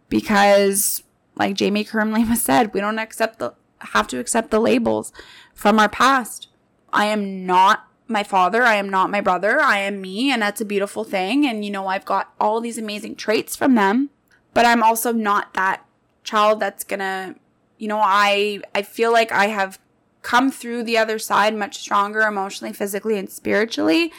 because, 0.08 1.02
like 1.34 1.56
Jamie 1.56 1.82
Kernley 1.82 2.24
said, 2.36 2.72
we 2.72 2.80
don't 2.80 3.00
accept 3.00 3.40
the 3.40 3.54
have 3.80 4.06
to 4.08 4.18
accept 4.18 4.50
the 4.50 4.60
labels 4.60 5.12
from 5.54 5.78
our 5.78 5.88
past. 5.88 6.48
I 6.92 7.06
am 7.06 7.46
not 7.46 7.86
my 8.08 8.22
father. 8.22 8.62
I 8.62 8.74
am 8.74 8.88
not 8.88 9.10
my 9.10 9.20
brother. 9.20 9.60
I 9.60 9.78
am 9.78 10.00
me, 10.00 10.30
and 10.30 10.42
that's 10.42 10.60
a 10.60 10.64
beautiful 10.64 11.04
thing. 11.04 11.46
And 11.46 11.64
you 11.64 11.70
know, 11.70 11.86
I've 11.86 12.04
got 12.04 12.32
all 12.40 12.60
these 12.60 12.78
amazing 12.78 13.16
traits 13.16 13.56
from 13.56 13.74
them, 13.74 14.10
but 14.52 14.66
I'm 14.66 14.82
also 14.82 15.12
not 15.12 15.54
that 15.54 15.84
child 16.24 16.60
that's 16.60 16.84
gonna, 16.84 17.36
you 17.78 17.88
know, 17.88 18.00
I 18.02 18.60
I 18.74 18.82
feel 18.82 19.12
like 19.12 19.32
I 19.32 19.46
have 19.46 19.78
come 20.22 20.50
through 20.50 20.82
the 20.82 20.98
other 20.98 21.18
side 21.18 21.54
much 21.56 21.78
stronger 21.78 22.20
emotionally, 22.22 22.72
physically, 22.72 23.18
and 23.18 23.30
spiritually. 23.30 24.12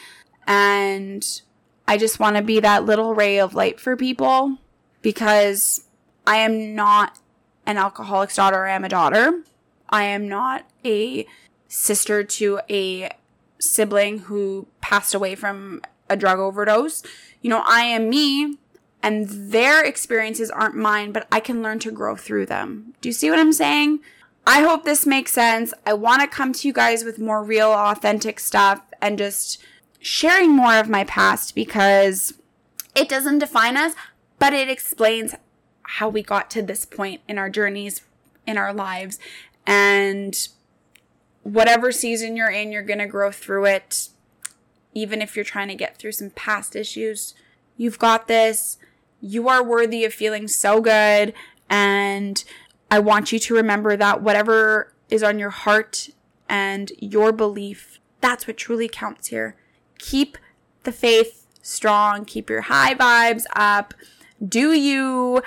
And 0.46 1.24
I 1.86 1.96
just 1.96 2.18
want 2.18 2.36
to 2.36 2.42
be 2.42 2.60
that 2.60 2.84
little 2.84 3.14
ray 3.14 3.38
of 3.38 3.54
light 3.54 3.78
for 3.78 3.96
people 3.96 4.58
because 5.02 5.84
I 6.26 6.36
am 6.38 6.74
not 6.74 7.18
an 7.66 7.76
alcoholic's 7.76 8.36
daughter. 8.36 8.66
I 8.66 8.72
am 8.72 8.84
a 8.84 8.88
daughter. 8.88 9.44
I 9.92 10.04
am 10.04 10.26
not 10.26 10.64
a 10.84 11.26
sister 11.68 12.24
to 12.24 12.60
a 12.68 13.10
sibling 13.60 14.20
who 14.20 14.66
passed 14.80 15.14
away 15.14 15.34
from 15.34 15.82
a 16.08 16.16
drug 16.16 16.38
overdose. 16.38 17.02
You 17.42 17.50
know, 17.50 17.62
I 17.66 17.82
am 17.82 18.08
me 18.08 18.58
and 19.02 19.28
their 19.28 19.84
experiences 19.84 20.50
aren't 20.50 20.74
mine, 20.74 21.12
but 21.12 21.26
I 21.30 21.40
can 21.40 21.62
learn 21.62 21.78
to 21.80 21.90
grow 21.90 22.16
through 22.16 22.46
them. 22.46 22.94
Do 23.00 23.08
you 23.08 23.12
see 23.12 23.30
what 23.30 23.38
I'm 23.38 23.52
saying? 23.52 24.00
I 24.46 24.62
hope 24.62 24.84
this 24.84 25.06
makes 25.06 25.32
sense. 25.32 25.72
I 25.86 25.92
want 25.94 26.22
to 26.22 26.28
come 26.28 26.52
to 26.52 26.66
you 26.66 26.72
guys 26.72 27.04
with 27.04 27.18
more 27.18 27.44
real, 27.44 27.70
authentic 27.70 28.40
stuff 28.40 28.80
and 29.00 29.18
just 29.18 29.62
sharing 30.00 30.50
more 30.50 30.74
of 30.74 30.88
my 30.88 31.04
past 31.04 31.54
because 31.54 32.34
it 32.94 33.08
doesn't 33.08 33.38
define 33.38 33.76
us, 33.76 33.94
but 34.38 34.52
it 34.52 34.68
explains 34.68 35.34
how 35.82 36.08
we 36.08 36.22
got 36.22 36.50
to 36.50 36.62
this 36.62 36.84
point 36.84 37.20
in 37.28 37.38
our 37.38 37.50
journeys, 37.50 38.02
in 38.46 38.56
our 38.56 38.72
lives. 38.72 39.18
And 39.66 40.36
whatever 41.42 41.92
season 41.92 42.36
you're 42.36 42.50
in, 42.50 42.72
you're 42.72 42.82
going 42.82 42.98
to 42.98 43.06
grow 43.06 43.30
through 43.30 43.66
it. 43.66 44.08
Even 44.94 45.22
if 45.22 45.36
you're 45.36 45.44
trying 45.44 45.68
to 45.68 45.74
get 45.74 45.96
through 45.96 46.12
some 46.12 46.30
past 46.30 46.76
issues, 46.76 47.34
you've 47.76 47.98
got 47.98 48.28
this. 48.28 48.78
You 49.20 49.48
are 49.48 49.64
worthy 49.64 50.04
of 50.04 50.12
feeling 50.12 50.48
so 50.48 50.80
good. 50.80 51.32
And 51.70 52.42
I 52.90 52.98
want 52.98 53.32
you 53.32 53.38
to 53.38 53.54
remember 53.54 53.96
that 53.96 54.22
whatever 54.22 54.92
is 55.08 55.22
on 55.22 55.38
your 55.38 55.50
heart 55.50 56.10
and 56.48 56.92
your 56.98 57.32
belief, 57.32 58.00
that's 58.20 58.46
what 58.46 58.56
truly 58.56 58.88
counts 58.88 59.28
here 59.28 59.56
keep 60.02 60.36
the 60.82 60.92
faith 60.92 61.46
strong, 61.62 62.24
keep 62.24 62.50
your 62.50 62.62
high 62.62 62.94
vibes 62.94 63.44
up, 63.54 63.94
do 64.46 64.72
you, 64.72 65.40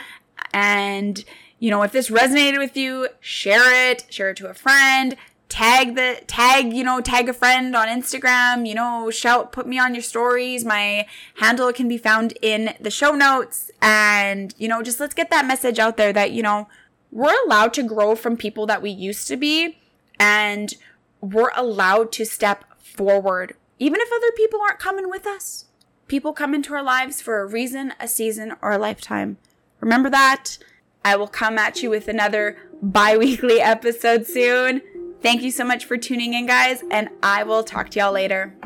and 0.53 1.25
you 1.65 1.71
know, 1.71 1.81
if 1.81 1.91
this 1.91 2.11
resonated 2.11 2.59
with 2.59 2.77
you, 2.77 3.07
share 3.19 3.89
it, 3.89 4.05
share 4.07 4.29
it 4.29 4.37
to 4.37 4.47
a 4.47 4.53
friend, 4.53 5.15
tag 5.49 5.95
the 5.95 6.21
tag, 6.27 6.71
you 6.71 6.83
know, 6.83 7.01
tag 7.01 7.27
a 7.27 7.33
friend 7.33 7.75
on 7.75 7.87
Instagram, 7.87 8.67
you 8.67 8.75
know, 8.75 9.09
shout 9.09 9.51
put 9.51 9.65
me 9.65 9.79
on 9.79 9.95
your 9.95 10.03
stories. 10.03 10.63
My 10.63 11.07
handle 11.37 11.73
can 11.73 11.87
be 11.87 11.97
found 11.97 12.37
in 12.39 12.75
the 12.79 12.91
show 12.91 13.15
notes 13.15 13.71
and 13.81 14.53
you 14.59 14.67
know, 14.67 14.83
just 14.83 14.99
let's 14.99 15.15
get 15.15 15.31
that 15.31 15.47
message 15.47 15.79
out 15.79 15.97
there 15.97 16.13
that, 16.13 16.29
you 16.29 16.43
know, 16.43 16.67
we're 17.11 17.33
allowed 17.47 17.73
to 17.73 17.81
grow 17.81 18.13
from 18.13 18.37
people 18.37 18.67
that 18.67 18.83
we 18.83 18.91
used 18.91 19.27
to 19.29 19.35
be 19.35 19.79
and 20.19 20.75
we're 21.19 21.51
allowed 21.55 22.11
to 22.11 22.25
step 22.25 22.63
forward 22.79 23.55
even 23.79 23.99
if 24.01 24.09
other 24.15 24.31
people 24.37 24.59
aren't 24.61 24.77
coming 24.77 25.09
with 25.09 25.25
us. 25.25 25.65
People 26.07 26.31
come 26.31 26.53
into 26.53 26.75
our 26.75 26.83
lives 26.83 27.23
for 27.23 27.41
a 27.41 27.47
reason, 27.47 27.95
a 27.99 28.07
season, 28.07 28.53
or 28.61 28.71
a 28.71 28.77
lifetime. 28.77 29.37
Remember 29.81 30.11
that. 30.11 30.59
I 31.05 31.15
will 31.17 31.27
come 31.27 31.59
at 31.59 31.83
you 31.83 31.91
with 31.91 32.07
another 32.07 32.57
bi 32.81 33.15
weekly 33.15 33.61
episode 33.61 34.25
soon. 34.25 34.81
Thank 35.21 35.43
you 35.43 35.51
so 35.51 35.63
much 35.63 35.85
for 35.85 35.97
tuning 35.97 36.33
in, 36.33 36.47
guys, 36.47 36.83
and 36.89 37.09
I 37.21 37.43
will 37.43 37.63
talk 37.63 37.89
to 37.91 37.99
y'all 37.99 38.11
later. 38.11 38.57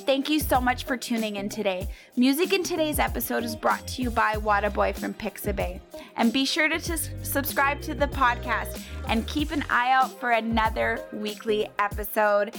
Thank 0.00 0.28
you 0.28 0.40
so 0.40 0.60
much 0.60 0.84
for 0.84 0.96
tuning 0.96 1.36
in 1.36 1.48
today. 1.48 1.88
Music 2.16 2.52
in 2.52 2.62
today's 2.62 2.98
episode 2.98 3.44
is 3.44 3.54
brought 3.54 3.86
to 3.86 4.02
you 4.02 4.10
by 4.10 4.34
Wadaboy 4.34 4.96
from 4.96 5.14
Pixabay. 5.14 5.80
And 6.16 6.32
be 6.32 6.44
sure 6.44 6.68
to 6.68 6.78
t- 6.78 6.96
subscribe 7.22 7.80
to 7.82 7.94
the 7.94 8.08
podcast 8.08 8.80
and 9.08 9.26
keep 9.26 9.52
an 9.52 9.64
eye 9.70 9.92
out 9.92 10.10
for 10.18 10.32
another 10.32 11.00
weekly 11.12 11.68
episode. 11.78 12.54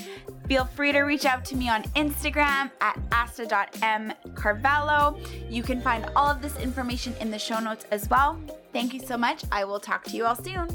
Feel 0.47 0.65
free 0.65 0.91
to 0.91 1.01
reach 1.01 1.25
out 1.25 1.43
to 1.45 1.55
me 1.55 1.69
on 1.69 1.83
Instagram 1.95 2.71
at 2.81 2.99
asta.mcarvalho. 3.11 5.51
You 5.51 5.63
can 5.63 5.81
find 5.81 6.05
all 6.15 6.29
of 6.29 6.41
this 6.41 6.55
information 6.57 7.13
in 7.19 7.31
the 7.31 7.39
show 7.39 7.59
notes 7.59 7.85
as 7.91 8.09
well. 8.09 8.39
Thank 8.73 8.93
you 8.93 8.99
so 8.99 9.17
much. 9.17 9.43
I 9.51 9.65
will 9.65 9.79
talk 9.79 10.03
to 10.05 10.15
you 10.15 10.25
all 10.25 10.35
soon. 10.35 10.67